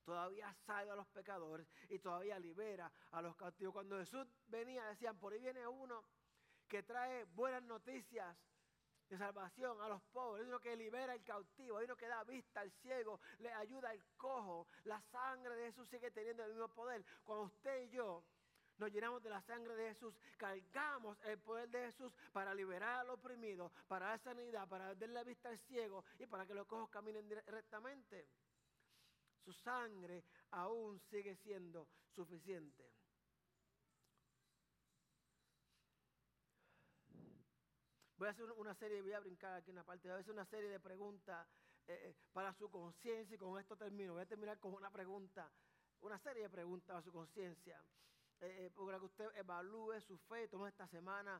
Todavía 0.04 0.54
salva 0.66 0.94
a 0.94 0.96
los 0.96 1.08
pecadores 1.08 1.68
y 1.90 2.00
todavía 2.00 2.40
libera 2.40 2.90
a 3.12 3.22
los 3.22 3.36
cautivos. 3.36 3.74
Cuando 3.74 3.98
Jesús 3.98 4.26
venía, 4.48 4.86
decían, 4.86 5.18
por 5.20 5.34
ahí 5.34 5.40
viene 5.40 5.68
uno 5.68 6.04
que 6.68 6.84
trae 6.84 7.26
buenas 7.26 7.63
noticias 7.63 8.38
de 9.10 9.17
salvación 9.17 9.80
a 9.82 9.88
los 9.88 10.02
pobres, 10.13 10.43
hay 10.43 10.50
uno 10.50 10.60
que 10.60 10.76
libera 10.76 11.13
al 11.13 11.24
cautivo, 11.24 11.78
hay 11.78 11.86
uno 11.86 11.96
que 11.96 12.08
da 12.08 12.24
vista 12.24 12.62
al 12.62 12.72
ciego, 12.82 13.20
le 13.39 13.52
ayuda 13.54 13.89
al 13.89 14.04
cojo. 14.17 14.67
La 14.84 15.02
sangre 15.12 15.56
de 15.56 15.65
Jesús 15.67 15.88
sigue 15.89 16.12
teniendo 16.12 16.43
el 16.43 16.52
mismo 16.52 16.67
poder. 16.70 17.06
Cuando 17.24 17.46
usted 17.46 17.84
y 17.84 17.89
yo 17.89 18.24
nos 18.78 18.91
llenamos 18.91 19.24
de 19.24 19.30
la 19.30 19.41
sangre 19.41 19.76
de 19.76 19.93
Jesús, 19.93 20.13
cargamos 20.38 21.17
el 21.26 21.39
poder 21.39 21.70
de 21.70 21.86
Jesús 21.86 22.13
para 22.32 22.54
liberar 22.54 23.00
al 23.00 23.10
oprimido, 23.10 23.72
para 23.88 24.08
dar 24.08 24.20
sanidad, 24.20 24.67
para 24.67 24.93
darle 24.93 25.24
vista 25.24 25.50
al 25.50 25.58
ciego 25.60 26.04
y 26.20 26.28
para 26.28 26.46
que 26.46 26.54
los 26.54 26.67
cojos 26.67 26.89
caminen 26.89 27.28
rectamente. 27.48 28.28
Su 29.43 29.54
sangre 29.54 30.24
aún 30.52 31.00
sigue 31.10 31.36
siendo 31.38 31.88
suficiente. 32.13 32.87
Voy 38.18 38.28
a 38.28 38.32
hacer 38.32 38.52
una 38.54 38.74
serie, 38.74 39.00
voy 39.04 39.14
a 39.14 39.20
brincar 39.20 39.54
aquí 39.54 39.70
una 39.70 39.84
parte, 39.84 40.08
voy 40.08 40.18
a 40.18 40.22
hacer 40.22 40.34
una 40.34 40.46
serie 40.46 40.72
de 40.72 40.80
preguntas 40.80 41.48
eh, 41.86 42.00
eh, 42.10 42.16
para 42.34 42.52
su 42.52 42.68
conciencia 42.68 43.36
y 43.36 43.38
con 43.38 43.60
esto 43.60 43.78
termino. 43.78 44.14
Voy 44.14 44.24
a 44.24 44.26
terminar 44.26 44.58
con 44.58 44.74
una 44.74 44.90
pregunta, 44.90 45.52
una 46.02 46.18
serie 46.18 46.44
de 46.44 46.50
preguntas 46.50 46.88
para 46.88 47.02
su 47.04 47.12
conciencia. 47.12 47.80
Eh, 48.40 48.72
para 48.76 48.98
que 48.98 49.06
usted 49.06 49.26
evalúe 49.36 50.02
su 50.02 50.18
fe, 50.18 50.48
toma 50.48 50.70
esta 50.70 50.88
semana 50.88 51.40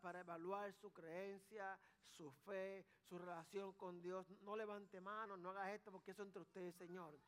para 0.00 0.20
evaluar 0.20 0.72
su 0.74 0.92
creencia, 0.92 1.78
su 2.04 2.30
fe, 2.30 2.86
su 3.08 3.18
relación 3.18 3.72
con 3.72 4.00
Dios. 4.00 4.24
No 4.42 4.56
levante 4.56 5.00
manos, 5.00 5.40
no 5.40 5.50
haga 5.50 5.74
esto 5.74 5.90
porque 5.90 6.12
eso 6.12 6.22
entre 6.22 6.42
usted 6.42 6.62
y 6.62 6.66
el 6.66 6.74
Señor. 6.74 7.18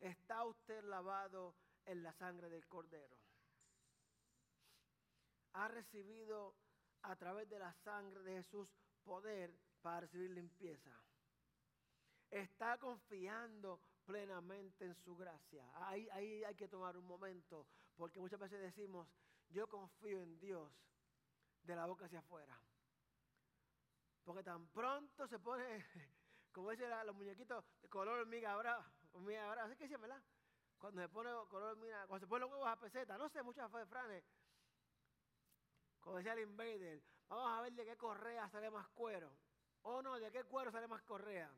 ¿Está 0.00 0.44
usted 0.44 0.82
lavado 0.84 1.54
en 1.84 2.02
la 2.02 2.12
sangre 2.14 2.48
del 2.48 2.66
Cordero? 2.66 3.16
¿Ha 5.52 5.68
recibido 5.68 6.54
a 7.02 7.16
través 7.16 7.48
de 7.48 7.58
la 7.58 7.72
sangre 7.72 8.22
de 8.22 8.42
Jesús 8.42 8.74
poder 9.04 9.54
para 9.80 10.00
recibir 10.00 10.30
limpieza. 10.30 10.90
Está 12.30 12.78
confiando 12.78 13.80
plenamente 14.04 14.84
en 14.84 14.94
su 14.94 15.16
gracia. 15.16 15.64
Ahí, 15.86 16.08
ahí 16.10 16.44
hay 16.44 16.54
que 16.54 16.68
tomar 16.68 16.96
un 16.96 17.06
momento, 17.06 17.66
porque 17.96 18.20
muchas 18.20 18.40
veces 18.40 18.60
decimos, 18.60 19.08
yo 19.50 19.68
confío 19.68 20.20
en 20.22 20.38
Dios 20.38 20.72
de 21.62 21.76
la 21.76 21.86
boca 21.86 22.06
hacia 22.06 22.20
afuera. 22.20 22.58
Porque 24.24 24.42
tan 24.42 24.66
pronto 24.68 25.26
se 25.26 25.38
pone, 25.38 25.64
como 26.52 26.70
dicen 26.70 26.90
los 27.06 27.14
muñequitos, 27.14 27.64
color 27.88 28.20
hormiga 28.20 28.56
brava, 28.56 28.90
hormiga 29.12 29.50
brava, 29.50 29.68
así 29.68 29.76
que 29.76 29.88
sí. 29.88 29.94
Cuando 30.78 31.02
se 31.02 31.08
pone 31.08 31.30
color 31.48 31.72
hormiga, 31.72 32.06
cuando 32.06 32.24
se 32.24 32.28
pone 32.28 32.40
los 32.40 32.50
huevos 32.50 32.68
a 32.68 32.78
peseta, 32.78 33.18
no 33.18 33.28
sé, 33.28 33.42
muchas 33.42 33.70
franes, 33.88 34.24
como 36.08 36.16
decía 36.16 36.32
el 36.32 36.40
invader, 36.40 37.02
vamos 37.28 37.52
a 37.52 37.60
ver 37.60 37.72
de 37.74 37.84
qué 37.84 37.94
correa 37.98 38.48
sale 38.48 38.70
más 38.70 38.88
cuero. 38.88 39.30
Oh 39.82 40.00
no, 40.00 40.18
¿de 40.18 40.30
qué 40.30 40.42
cuero 40.44 40.72
sale 40.72 40.88
más 40.88 41.02
correa? 41.02 41.52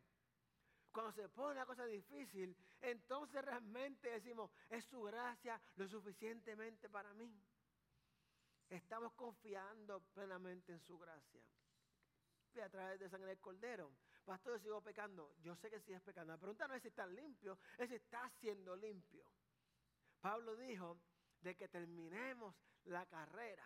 Cuando 0.91 1.13
se 1.13 1.29
pone 1.29 1.55
la 1.55 1.65
cosa 1.65 1.85
difícil, 1.85 2.57
entonces 2.81 3.45
realmente 3.45 4.11
decimos, 4.11 4.51
es 4.69 4.85
su 4.87 5.03
gracia 5.03 5.61
lo 5.77 5.87
suficientemente 5.87 6.89
para 6.89 7.15
mí. 7.15 7.33
Estamos 8.69 9.13
confiando 9.13 10.01
plenamente 10.15 10.73
en 10.73 10.81
su 10.81 10.99
gracia. 10.99 11.45
Y 12.53 12.59
a 12.59 12.69
través 12.69 12.99
de 12.99 13.09
sangre 13.09 13.29
del 13.29 13.41
cordero. 13.41 13.93
Pastor, 14.25 14.55
yo 14.55 14.59
sigo 14.59 14.81
pecando. 14.81 15.33
Yo 15.43 15.55
sé 15.55 15.71
que 15.71 15.77
es 15.77 16.03
pecando. 16.03 16.33
La 16.33 16.39
pregunta 16.39 16.67
no 16.67 16.75
es 16.75 16.83
si 16.83 16.89
está 16.89 17.07
limpio, 17.07 17.57
es 17.79 17.89
si 17.89 17.95
está 17.95 18.29
siendo 18.41 18.75
limpio. 18.75 19.25
Pablo 20.21 20.57
dijo 20.57 20.99
de 21.41 21.55
que 21.55 21.69
terminemos 21.69 22.57
la 22.87 23.07
carrera. 23.07 23.65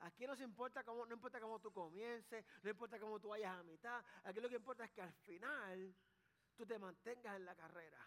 Aquí 0.00 0.26
no 0.26 0.34
importa 0.34 0.82
cómo, 0.82 1.04
no 1.04 1.14
importa 1.14 1.40
cómo 1.40 1.60
tú 1.60 1.72
comiences, 1.72 2.44
no 2.62 2.70
importa 2.70 2.98
cómo 2.98 3.20
tú 3.20 3.28
vayas 3.28 3.58
a 3.58 3.62
mitad. 3.62 4.02
Aquí 4.24 4.40
lo 4.40 4.48
que 4.48 4.56
importa 4.56 4.84
es 4.84 4.90
que 4.92 5.02
al 5.02 5.12
final 5.12 5.94
tú 6.56 6.66
te 6.66 6.78
mantengas 6.78 7.36
en 7.36 7.44
la 7.44 7.54
carrera. 7.54 7.98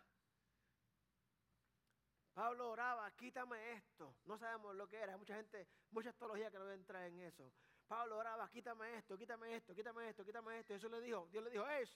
Pablo 2.34 2.72
oraba, 2.72 3.12
quítame 3.12 3.74
esto. 3.74 4.16
No 4.26 4.40
sabemos 4.40 4.76
lo 4.76 4.88
que 4.88 4.98
era. 4.98 5.14
Hay 5.14 5.20
mucha 5.20 5.36
gente, 5.36 5.68
mucha 5.92 6.10
astrología 6.10 6.50
que 6.50 6.58
no 6.58 6.72
entra 6.72 7.06
en 7.06 7.20
eso. 7.20 7.54
Pablo 7.88 8.18
oraba, 8.18 8.50
quítame 8.50 8.98
esto, 8.98 9.16
quítame 9.16 9.56
esto, 9.56 9.76
quítame 9.76 10.10
esto, 10.10 10.26
quítame 10.26 10.60
esto. 10.60 10.74
Y 10.74 10.78
eso 10.78 10.90
le 10.90 11.02
dijo, 11.02 11.28
Dios 11.32 11.44
le 11.44 11.52
dijo, 11.52 11.68
es, 11.68 11.96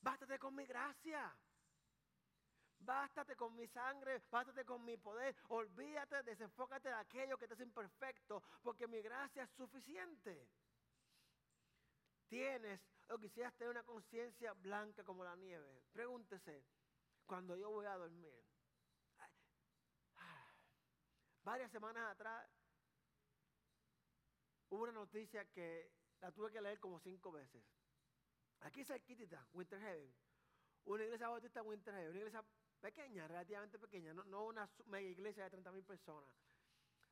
bástate 0.00 0.38
con 0.38 0.54
mi 0.54 0.64
gracia. 0.64 1.36
Bástate 2.86 3.34
con 3.34 3.56
mi 3.56 3.66
sangre, 3.66 4.22
bástate 4.30 4.64
con 4.64 4.84
mi 4.84 4.96
poder. 4.96 5.34
Olvídate, 5.48 6.22
desenfócate 6.22 6.88
de 6.88 6.94
aquello 6.94 7.36
que 7.36 7.48
te 7.48 7.54
hace 7.54 7.64
imperfecto, 7.64 8.44
porque 8.62 8.86
mi 8.86 9.02
gracia 9.02 9.42
es 9.42 9.50
suficiente. 9.50 10.48
Tienes 12.28 12.80
o 13.08 13.18
quisieras 13.18 13.54
tener 13.54 13.70
una 13.70 13.82
conciencia 13.82 14.52
blanca 14.52 15.02
como 15.02 15.24
la 15.24 15.34
nieve. 15.34 15.82
Pregúntese, 15.92 16.64
cuando 17.26 17.56
yo 17.56 17.70
voy 17.70 17.86
a 17.86 17.96
dormir. 17.96 18.32
Varias 21.42 21.70
semanas 21.72 22.10
atrás 22.12 22.48
hubo 24.70 24.84
una 24.84 24.92
noticia 24.92 25.44
que 25.46 25.90
la 26.20 26.30
tuve 26.30 26.52
que 26.52 26.60
leer 26.60 26.78
como 26.78 27.00
cinco 27.00 27.32
veces. 27.32 27.64
Aquí 28.60 28.84
cerquita, 28.84 29.44
Winter 29.52 29.80
Heaven. 29.80 30.14
Una 30.84 31.04
iglesia 31.04 31.28
bautista 31.28 31.62
Winter 31.62 31.92
Heaven, 31.92 32.10
una 32.10 32.18
iglesia 32.18 32.44
pequeña, 32.80 33.26
relativamente 33.26 33.78
pequeña, 33.78 34.12
no, 34.12 34.44
una 34.46 34.68
mega 34.86 35.08
iglesia 35.08 35.44
de 35.44 35.50
30 35.50 35.72
mil 35.72 35.84
personas. 35.84 36.30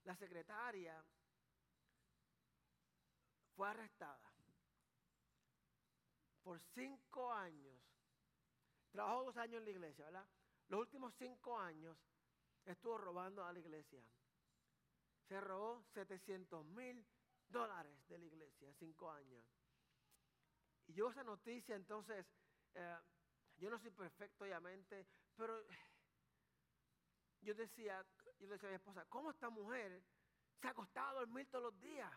La 0.05 0.15
secretaria 0.17 1.03
fue 3.55 3.69
arrestada 3.69 4.33
por 6.43 6.61
cinco 6.75 7.33
años. 7.33 7.81
Trabajó 8.91 9.25
dos 9.25 9.37
años 9.37 9.59
en 9.59 9.65
la 9.65 9.71
iglesia, 9.71 10.05
¿verdad? 10.05 10.29
Los 10.69 10.81
últimos 10.81 11.15
cinco 11.17 11.59
años 11.59 11.97
estuvo 12.65 12.99
robando 12.99 13.45
a 13.45 13.53
la 13.53 13.59
iglesia. 13.59 14.03
Se 15.29 15.41
robó 15.41 15.83
700 15.95 16.65
mil 16.67 17.05
dólares 17.49 18.07
de 18.09 18.19
la 18.19 18.25
iglesia 18.25 18.73
cinco 18.75 19.11
años. 19.11 19.45
Y 20.87 20.93
yo 20.93 21.11
esa 21.11 21.25
noticia, 21.25 21.75
entonces, 21.77 22.27
eh, 22.75 22.99
yo 23.57 23.71
no 23.71 23.79
soy 23.79 23.91
perfecto, 23.91 24.45
obviamente, 24.45 25.07
pero 25.37 25.63
yo 27.41 27.55
decía, 27.55 28.05
yo 28.39 28.49
decía 28.49 28.69
a 28.69 28.73
mi 28.73 28.77
esposa, 28.77 29.05
¿cómo 29.07 29.31
esta 29.31 29.51
mujer 29.51 30.03
se 30.61 30.67
ha 30.67 30.71
acostado 30.71 31.09
a 31.09 31.21
dormir 31.21 31.49
todos 31.51 31.65
los 31.65 31.81
días? 31.81 32.13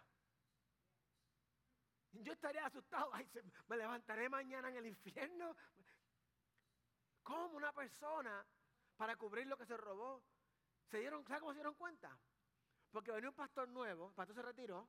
Yo 2.13 2.33
estaría 2.33 2.65
asustado, 2.65 3.11
me 3.67 3.77
levantaré 3.77 4.29
mañana 4.29 4.69
en 4.69 4.77
el 4.77 4.87
infierno. 4.87 5.55
¿Cómo 7.23 7.57
una 7.57 7.73
persona, 7.73 8.45
para 8.95 9.15
cubrir 9.17 9.47
lo 9.47 9.57
que 9.57 9.65
se 9.65 9.75
robó, 9.75 10.23
se 10.89 10.99
dieron, 10.99 11.25
¿sabe 11.27 11.41
cómo 11.41 11.51
se 11.51 11.57
dieron 11.57 11.75
cuenta? 11.75 12.17
Porque 12.91 13.11
venía 13.11 13.29
un 13.29 13.35
pastor 13.35 13.67
nuevo, 13.67 14.07
el 14.07 14.13
pastor 14.13 14.35
se 14.35 14.41
retiró, 14.41 14.87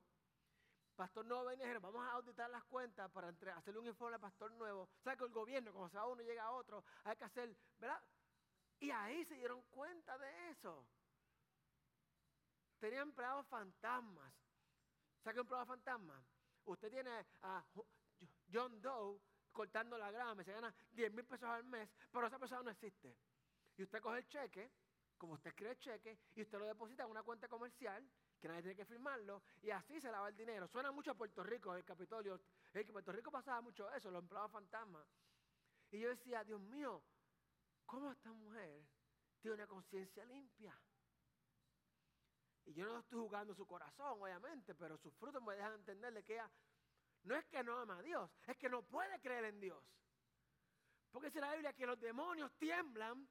pastor 0.94 1.24
nuevo 1.24 1.44
venía 1.44 1.64
y 1.64 1.68
dijeron, 1.68 1.82
vamos 1.82 2.06
a 2.06 2.12
auditar 2.12 2.50
las 2.50 2.64
cuentas 2.64 3.10
para 3.10 3.28
hacerle 3.28 3.80
un 3.80 3.86
informe 3.86 4.14
al 4.14 4.20
pastor 4.20 4.50
nuevo. 4.52 4.88
¿Sabe 5.02 5.16
que 5.16 5.24
el 5.24 5.32
gobierno, 5.32 5.72
cuando 5.72 5.88
se 5.88 5.96
va 5.96 6.06
uno 6.06 6.22
llega 6.22 6.44
a 6.44 6.50
otro, 6.50 6.84
hay 7.04 7.16
que 7.16 7.24
hacer, 7.24 7.56
¿verdad? 7.78 8.02
Y 8.80 8.90
ahí 8.90 9.24
se 9.24 9.34
dieron 9.34 9.62
cuenta 9.70 10.16
de 10.18 10.50
eso. 10.50 10.86
Tenía 12.78 13.00
empleados 13.00 13.46
fantasmas. 13.48 14.32
¿Sabe 15.22 15.34
qué 15.34 15.40
empleado 15.40 15.66
fantasma? 15.66 16.22
Usted 16.64 16.90
tiene 16.90 17.10
a 17.42 17.64
John 18.52 18.80
Doe 18.80 19.20
cortando 19.58 19.98
la 19.98 20.12
grama 20.12 20.44
se 20.44 20.52
gana 20.52 20.72
10 20.92 21.12
mil 21.12 21.24
pesos 21.24 21.48
al 21.48 21.64
mes, 21.64 21.90
pero 22.12 22.28
esa 22.28 22.38
persona 22.38 22.62
no 22.62 22.70
existe. 22.70 23.16
Y 23.76 23.82
usted 23.82 24.00
coge 24.00 24.18
el 24.18 24.28
cheque, 24.28 24.70
como 25.16 25.32
usted 25.32 25.50
escribe 25.50 25.72
el 25.72 25.78
cheque, 25.80 26.16
y 26.36 26.42
usted 26.42 26.58
lo 26.58 26.66
deposita 26.66 27.02
en 27.02 27.10
una 27.10 27.24
cuenta 27.24 27.48
comercial 27.48 28.08
que 28.40 28.46
nadie 28.46 28.62
tiene 28.62 28.76
que 28.76 28.84
firmarlo, 28.84 29.42
y 29.62 29.70
así 29.70 30.00
se 30.00 30.12
lava 30.12 30.28
el 30.28 30.36
dinero. 30.36 30.68
Suena 30.68 30.92
mucho 30.92 31.10
a 31.10 31.14
Puerto 31.14 31.42
Rico, 31.42 31.74
el 31.74 31.84
Capitolio. 31.84 32.40
En 32.72 32.86
Puerto 32.86 33.10
Rico 33.10 33.32
pasaba 33.32 33.60
mucho 33.60 33.92
eso, 33.92 34.12
los 34.12 34.22
empleados 34.22 34.52
fantasmas. 34.52 35.04
Y 35.90 35.98
yo 35.98 36.08
decía, 36.08 36.44
Dios 36.44 36.60
mío, 36.60 37.02
¿cómo 37.88 38.12
esta 38.12 38.30
mujer 38.32 38.86
tiene 39.40 39.54
una 39.54 39.66
conciencia 39.66 40.24
limpia? 40.26 40.78
Y 42.66 42.74
yo 42.74 42.86
no 42.86 42.98
estoy 42.98 43.18
jugando 43.18 43.54
su 43.54 43.66
corazón, 43.66 44.20
obviamente, 44.20 44.74
pero 44.74 44.98
sus 44.98 45.12
frutos 45.14 45.42
me 45.42 45.56
dejan 45.56 45.72
entenderle 45.72 46.22
que 46.22 46.34
ella 46.34 46.50
no 47.22 47.34
es 47.34 47.46
que 47.46 47.64
no 47.64 47.78
ama 47.78 47.98
a 47.98 48.02
Dios, 48.02 48.30
es 48.46 48.56
que 48.58 48.68
no 48.68 48.82
puede 48.82 49.18
creer 49.20 49.46
en 49.46 49.58
Dios. 49.58 49.82
Porque 51.10 51.28
dice 51.28 51.40
la 51.40 51.52
Biblia 51.52 51.72
que 51.72 51.86
los 51.86 51.98
demonios 51.98 52.52
tiemblan 52.58 53.26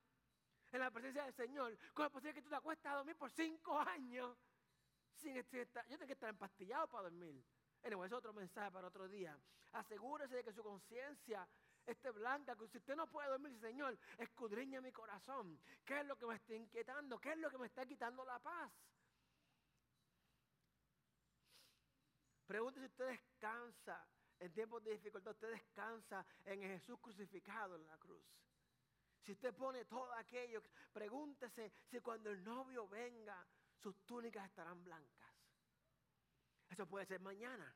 en 0.71 0.79
la 0.79 0.89
presencia 0.89 1.23
del 1.23 1.33
Señor. 1.35 1.77
¿Cómo 1.93 2.07
es 2.07 2.11
posible 2.11 2.33
que 2.33 2.41
tú 2.41 2.49
te 2.49 2.55
acuestas 2.55 2.93
a 2.93 2.95
dormir 2.97 3.15
por 3.15 3.29
cinco 3.29 3.79
años 3.79 4.35
sin 5.13 5.37
estar? 5.37 5.85
Yo 5.87 5.97
tengo 5.97 6.07
que 6.07 6.13
estar 6.13 6.29
empastillado 6.29 6.87
para 6.87 7.03
dormir. 7.03 7.45
Anyway, 7.83 8.07
es 8.07 8.13
otro 8.13 8.33
mensaje 8.33 8.71
para 8.71 8.87
otro 8.87 9.07
día. 9.07 9.39
Asegúrese 9.73 10.37
de 10.37 10.43
que 10.43 10.51
su 10.51 10.63
conciencia 10.63 11.47
esté 11.91 12.11
blanca, 12.11 12.55
que 12.55 12.67
si 12.67 12.77
usted 12.77 12.95
no 12.95 13.07
puede 13.07 13.29
dormir, 13.29 13.57
Señor, 13.59 13.97
escudriña 14.17 14.81
mi 14.81 14.91
corazón. 14.91 15.59
¿Qué 15.85 15.99
es 15.99 16.05
lo 16.05 16.17
que 16.17 16.25
me 16.25 16.35
está 16.35 16.53
inquietando? 16.53 17.19
¿Qué 17.19 17.31
es 17.31 17.37
lo 17.37 17.49
que 17.49 17.57
me 17.57 17.67
está 17.67 17.85
quitando 17.85 18.23
la 18.25 18.39
paz? 18.39 18.71
Pregunte 22.45 22.79
si 22.79 22.85
usted 22.85 23.07
descansa 23.07 24.07
en 24.39 24.53
tiempos 24.53 24.83
de 24.83 24.91
dificultad, 24.91 25.33
usted 25.33 25.51
descansa 25.51 26.25
en 26.45 26.61
Jesús 26.61 26.99
crucificado 26.99 27.75
en 27.75 27.85
la 27.87 27.97
cruz. 27.97 28.23
Si 29.25 29.33
usted 29.33 29.53
pone 29.53 29.83
todo 29.85 30.13
aquello, 30.13 30.61
pregúntese 30.93 31.71
si 31.89 31.99
cuando 31.99 32.29
el 32.29 32.43
novio 32.43 32.87
venga, 32.87 33.45
sus 33.81 33.95
túnicas 34.05 34.45
estarán 34.45 34.83
blancas. 34.83 35.33
Eso 36.69 36.87
puede 36.87 37.05
ser 37.05 37.19
mañana. 37.19 37.73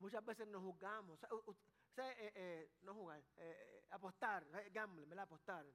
Muchas 0.00 0.24
veces 0.24 0.46
nos 0.48 0.62
juzgamos. 0.62 1.18
Eh, 2.00 2.32
eh, 2.36 2.70
no 2.82 2.94
jugar, 2.94 3.20
eh, 3.38 3.84
apostar, 3.90 4.46
gamble, 4.70 5.04
¿verdad? 5.06 5.24
Apostar. 5.24 5.66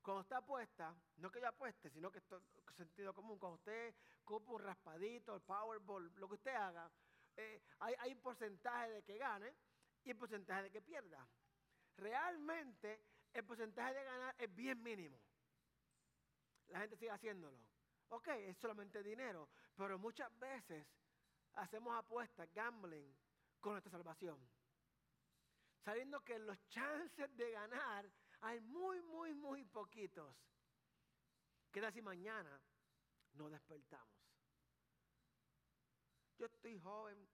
Cuando 0.00 0.22
está 0.22 0.38
apuesta, 0.38 0.94
no 1.16 1.30
que 1.30 1.40
yo 1.40 1.48
apueste, 1.48 1.90
sino 1.90 2.10
que 2.10 2.18
esto 2.18 2.38
es 2.38 2.76
sentido 2.76 3.12
común. 3.12 3.38
Cuando 3.38 3.56
usted 3.56 3.94
copa 4.24 4.52
un 4.52 4.62
raspadito, 4.62 5.34
el 5.34 5.42
Powerball, 5.42 6.12
lo 6.16 6.28
que 6.28 6.34
usted 6.34 6.54
haga, 6.54 6.90
hay, 7.80 7.94
hay 7.98 8.12
un 8.12 8.20
porcentaje 8.20 8.90
de 8.90 9.02
que 9.02 9.18
gane 9.18 9.54
y 10.04 10.14
porcentaje 10.14 10.64
de 10.64 10.70
que 10.70 10.80
pierda. 10.80 11.26
Realmente 11.96 13.02
el 13.32 13.44
porcentaje 13.44 13.94
de 13.94 14.04
ganar 14.04 14.34
es 14.38 14.54
bien 14.54 14.82
mínimo. 14.82 15.20
La 16.68 16.80
gente 16.80 16.96
sigue 16.96 17.10
haciéndolo. 17.10 17.58
Ok, 18.08 18.28
es 18.28 18.56
solamente 18.58 19.02
dinero, 19.02 19.48
pero 19.76 19.98
muchas 19.98 20.36
veces 20.38 20.86
hacemos 21.54 21.96
apuestas, 21.98 22.48
gambling, 22.52 23.14
con 23.64 23.72
nuestra 23.72 23.92
salvación. 23.92 24.38
Sabiendo 25.82 26.20
que 26.20 26.38
los 26.38 26.58
chances 26.68 27.34
de 27.34 27.50
ganar 27.50 28.06
hay 28.42 28.60
muy, 28.60 29.00
muy, 29.00 29.32
muy 29.32 29.64
poquitos. 29.64 30.36
¿Qué 31.72 31.80
tal 31.80 31.90
si 31.90 32.02
mañana 32.02 32.60
nos 33.32 33.50
despertamos? 33.50 34.20
Yo 36.36 36.44
estoy 36.44 36.78
joven, 36.78 37.26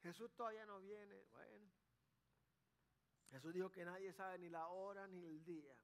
Jesús 0.00 0.32
todavía 0.36 0.64
no 0.64 0.78
viene. 0.78 1.24
Bueno, 1.32 1.72
Jesús 3.30 3.52
dijo 3.52 3.68
que 3.72 3.84
nadie 3.84 4.12
sabe 4.12 4.38
ni 4.38 4.48
la 4.48 4.68
hora 4.68 5.08
ni 5.08 5.24
el 5.24 5.44
día. 5.44 5.74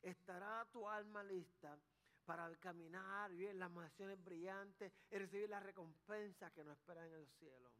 Estará 0.00 0.64
tu 0.70 0.88
alma 0.88 1.24
lista 1.24 1.76
para 2.24 2.54
caminar, 2.58 3.32
vivir 3.32 3.56
las 3.56 3.70
mansiones 3.72 4.22
brillantes 4.22 4.92
y 5.10 5.18
recibir 5.18 5.50
la 5.50 5.58
recompensa 5.58 6.52
que 6.52 6.62
nos 6.62 6.78
espera 6.78 7.04
en 7.04 7.14
el 7.14 7.26
cielo. 7.32 7.72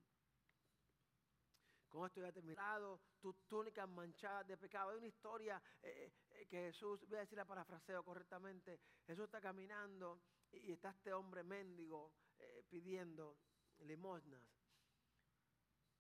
Con 1.91 2.07
esto 2.07 2.21
ya 2.21 2.31
terminado, 2.31 3.01
tus 3.21 3.37
túnicas 3.49 3.89
manchadas 3.89 4.47
de 4.47 4.57
pecado. 4.57 4.91
Hay 4.91 4.99
una 4.99 5.09
historia 5.09 5.61
eh, 5.83 6.13
eh, 6.31 6.47
que 6.47 6.57
Jesús, 6.67 7.05
voy 7.09 7.17
a 7.17 7.21
decir 7.21 7.37
la 7.37 7.45
parafraseo 7.45 8.05
correctamente, 8.05 8.81
Jesús 9.07 9.25
está 9.25 9.41
caminando 9.41 10.23
y, 10.53 10.71
está 10.71 10.91
este 10.91 11.13
hombre 11.13 11.43
mendigo 11.43 12.13
eh, 12.39 12.65
pidiendo 12.71 13.37
limosnas. 13.81 14.43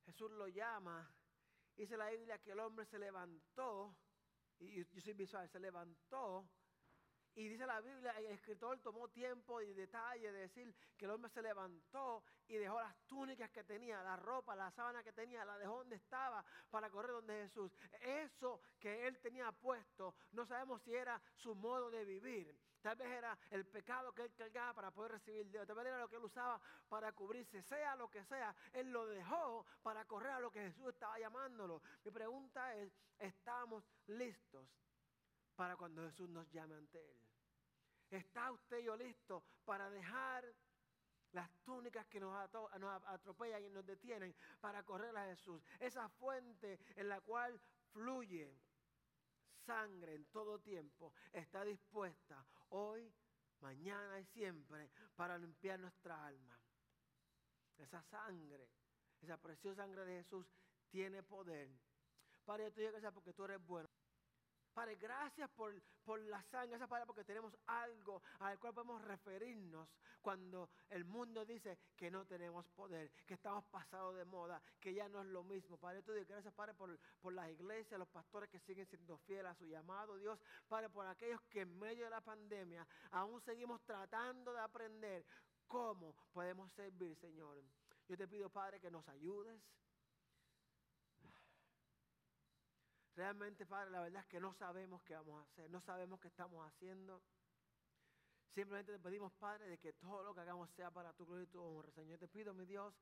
Jesús 0.04 0.30
lo 0.30 0.46
llama, 0.46 1.12
dice 1.76 1.96
la 1.96 2.10
Biblia 2.10 2.38
que 2.38 2.52
el 2.52 2.60
hombre 2.60 2.86
se 2.86 2.98
levantó, 2.98 3.96
y 4.60 4.84
yo 4.84 5.00
soy 5.00 5.14
visual, 5.14 5.48
se 5.48 5.58
levantó 5.58 6.48
y 7.34 7.48
dice 7.48 7.66
la 7.66 7.80
Biblia, 7.80 8.12
el 8.18 8.26
escritor 8.26 8.78
tomó 8.80 9.08
tiempo 9.08 9.60
y 9.60 9.72
detalle 9.72 10.32
de 10.32 10.40
decir 10.40 10.74
que 10.96 11.04
el 11.04 11.12
hombre 11.12 11.30
se 11.30 11.42
levantó 11.42 12.24
y 12.48 12.56
dejó 12.56 12.80
las 12.80 12.96
túnicas 13.06 13.50
que 13.50 13.62
tenía, 13.64 14.02
la 14.02 14.16
ropa, 14.16 14.56
la 14.56 14.70
sábana 14.72 15.02
que 15.02 15.12
tenía, 15.12 15.44
la 15.44 15.56
dejó 15.56 15.78
donde 15.78 15.96
estaba 15.96 16.44
para 16.70 16.90
correr 16.90 17.12
donde 17.12 17.44
Jesús. 17.44 17.72
Eso 18.00 18.60
que 18.78 19.06
él 19.06 19.18
tenía 19.20 19.52
puesto, 19.52 20.14
no 20.32 20.44
sabemos 20.44 20.82
si 20.82 20.94
era 20.94 21.20
su 21.36 21.54
modo 21.54 21.90
de 21.90 22.04
vivir. 22.04 22.58
Tal 22.82 22.96
vez 22.96 23.08
era 23.08 23.38
el 23.50 23.66
pecado 23.66 24.12
que 24.12 24.22
él 24.22 24.34
cargaba 24.34 24.72
para 24.72 24.90
poder 24.90 25.12
recibir 25.12 25.50
Dios. 25.50 25.66
Tal 25.66 25.76
vez 25.76 25.86
era 25.86 25.98
lo 25.98 26.08
que 26.08 26.16
él 26.16 26.24
usaba 26.24 26.58
para 26.88 27.12
cubrirse. 27.12 27.62
Sea 27.62 27.94
lo 27.94 28.10
que 28.10 28.24
sea, 28.24 28.54
él 28.72 28.90
lo 28.90 29.06
dejó 29.06 29.66
para 29.82 30.04
correr 30.06 30.32
a 30.32 30.40
lo 30.40 30.50
que 30.50 30.60
Jesús 30.60 30.88
estaba 30.88 31.18
llamándolo. 31.18 31.82
Mi 32.04 32.10
pregunta 32.10 32.74
es, 32.76 32.90
¿estamos 33.18 33.84
listos 34.06 34.66
para 35.60 35.76
cuando 35.76 36.02
Jesús 36.06 36.26
nos 36.30 36.50
llame 36.50 36.74
ante 36.74 36.98
Él. 36.98 37.20
¿Está 38.08 38.50
usted 38.50 38.78
y 38.78 38.84
yo 38.84 38.96
listo 38.96 39.44
para 39.66 39.90
dejar 39.90 40.42
las 41.32 41.50
túnicas 41.64 42.06
que 42.06 42.18
nos, 42.18 42.34
atropellan 43.04 43.62
y 43.64 43.68
nos 43.68 43.84
detienen 43.84 44.34
para 44.58 44.82
correr 44.84 45.14
a 45.18 45.26
Jesús? 45.26 45.62
Esa 45.78 46.08
fuente 46.08 46.78
en 46.96 47.10
la 47.10 47.20
cual 47.20 47.60
fluye 47.92 48.58
sangre 49.66 50.14
en 50.14 50.24
todo 50.30 50.58
tiempo 50.60 51.12
está 51.30 51.62
dispuesta 51.62 52.42
hoy, 52.70 53.12
mañana 53.60 54.18
y 54.18 54.24
siempre 54.24 54.88
para 55.14 55.36
limpiar 55.36 55.78
nuestra 55.78 56.24
alma. 56.24 56.58
Esa 57.76 58.02
sangre, 58.04 58.66
esa 59.20 59.36
preciosa 59.36 59.82
sangre 59.82 60.06
de 60.06 60.22
Jesús 60.22 60.46
tiene 60.88 61.22
poder. 61.22 61.68
Padre, 62.46 62.64
yo 62.64 62.72
te 62.72 62.80
digo 62.80 62.98
que 62.98 63.12
porque 63.12 63.34
tú 63.34 63.44
eres 63.44 63.62
bueno. 63.66 63.90
Padre, 64.80 64.96
gracias 64.96 65.50
por, 65.50 65.74
la 66.20 66.42
sangre, 66.44 66.76
esa 66.76 66.86
palabra, 66.86 67.04
porque 67.04 67.22
tenemos 67.22 67.54
algo 67.66 68.22
al 68.38 68.58
cual 68.58 68.72
podemos 68.72 69.04
referirnos 69.04 69.86
cuando 70.22 70.70
el 70.88 71.04
mundo 71.04 71.44
dice 71.44 71.76
que 71.94 72.10
no 72.10 72.24
tenemos 72.24 72.66
poder, 72.68 73.10
que 73.26 73.34
estamos 73.34 73.62
pasados 73.66 74.16
de 74.16 74.24
moda, 74.24 74.62
que 74.80 74.94
ya 74.94 75.06
no 75.10 75.20
es 75.20 75.26
lo 75.26 75.44
mismo. 75.44 75.76
Padre, 75.76 76.02
tú 76.02 76.12
gracias, 76.26 76.54
Padre, 76.54 76.72
por, 76.72 76.98
por 77.20 77.34
las 77.34 77.50
iglesias, 77.50 77.98
los 77.98 78.08
pastores 78.08 78.48
que 78.48 78.58
siguen 78.60 78.86
siendo 78.86 79.18
fieles 79.18 79.52
a 79.52 79.54
su 79.54 79.66
llamado, 79.66 80.16
Dios, 80.16 80.40
Padre, 80.66 80.88
por 80.88 81.06
aquellos 81.06 81.42
que 81.50 81.60
en 81.60 81.78
medio 81.78 82.04
de 82.04 82.10
la 82.10 82.22
pandemia 82.22 82.86
aún 83.10 83.38
seguimos 83.42 83.82
tratando 83.82 84.50
de 84.54 84.60
aprender 84.60 85.26
cómo 85.68 86.14
podemos 86.32 86.72
servir, 86.72 87.14
Señor. 87.16 87.62
Yo 88.08 88.16
te 88.16 88.26
pido, 88.26 88.48
Padre, 88.48 88.80
que 88.80 88.90
nos 88.90 89.06
ayudes 89.10 89.60
Realmente, 93.20 93.66
Padre, 93.66 93.90
la 93.90 94.00
verdad 94.00 94.22
es 94.22 94.28
que 94.28 94.40
no 94.40 94.54
sabemos 94.54 95.02
qué 95.02 95.14
vamos 95.14 95.38
a 95.38 95.42
hacer, 95.42 95.68
no 95.68 95.82
sabemos 95.82 96.18
qué 96.20 96.28
estamos 96.28 96.66
haciendo. 96.66 97.20
Simplemente 98.54 98.92
te 98.92 98.98
pedimos, 98.98 99.30
Padre, 99.34 99.68
de 99.68 99.76
que 99.76 99.92
todo 99.92 100.22
lo 100.22 100.34
que 100.34 100.40
hagamos 100.40 100.70
sea 100.70 100.90
para 100.90 101.12
tu 101.12 101.26
gloria 101.26 101.44
y 101.44 101.48
tu 101.48 101.60
honra, 101.60 101.90
Señor. 101.90 102.18
Te 102.18 102.28
pido, 102.28 102.54
mi 102.54 102.64
Dios, 102.64 102.94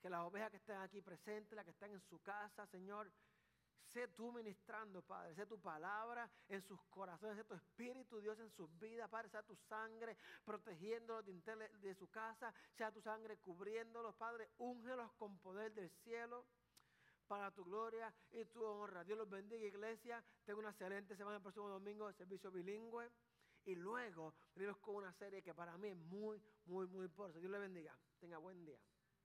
que 0.00 0.10
las 0.10 0.22
ovejas 0.22 0.50
que 0.50 0.56
están 0.56 0.82
aquí 0.82 1.00
presentes, 1.00 1.54
las 1.54 1.64
que 1.64 1.70
están 1.70 1.92
en 1.92 2.00
su 2.00 2.18
casa, 2.18 2.66
Señor, 2.66 3.12
sé 3.92 4.08
tú 4.08 4.32
ministrando, 4.32 5.02
Padre, 5.02 5.36
sé 5.36 5.46
tu 5.46 5.60
palabra 5.60 6.28
en 6.48 6.60
sus 6.60 6.82
corazones, 6.86 7.36
sé 7.36 7.44
tu 7.44 7.54
espíritu, 7.54 8.18
Dios, 8.18 8.40
en 8.40 8.50
sus 8.50 8.76
vidas, 8.80 9.08
Padre, 9.08 9.28
sea 9.28 9.44
tu 9.44 9.54
sangre 9.54 10.16
protegiéndolos 10.44 11.24
de, 11.24 11.68
de 11.80 11.94
su 11.94 12.08
casa, 12.08 12.52
sea 12.72 12.90
tu 12.90 13.00
sangre 13.00 13.36
cubriéndolos, 13.36 14.16
Padre, 14.16 14.50
úngelos 14.58 15.12
con 15.12 15.38
poder 15.38 15.72
del 15.74 15.90
cielo 16.02 16.44
para 17.30 17.52
tu 17.52 17.64
gloria 17.64 18.12
y 18.32 18.44
tu 18.46 18.64
honra. 18.64 19.04
Dios 19.04 19.16
los 19.16 19.30
bendiga, 19.30 19.64
iglesia. 19.64 20.20
Tengo 20.44 20.58
una 20.58 20.70
excelente 20.70 21.14
semana 21.14 21.36
el 21.36 21.42
próximo 21.42 21.68
domingo 21.68 22.08
de 22.08 22.14
servicio 22.14 22.50
bilingüe. 22.50 23.08
Y 23.66 23.76
luego 23.76 24.34
venimos 24.56 24.78
con 24.78 24.96
una 24.96 25.12
serie 25.12 25.40
que 25.40 25.54
para 25.54 25.78
mí 25.78 25.90
es 25.90 25.96
muy, 25.96 26.42
muy, 26.64 26.88
muy 26.88 27.04
importante. 27.04 27.38
Dios 27.38 27.52
le 27.52 27.60
bendiga. 27.60 27.96
Tenga 28.18 28.38
buen 28.38 28.64
día. 28.64 28.80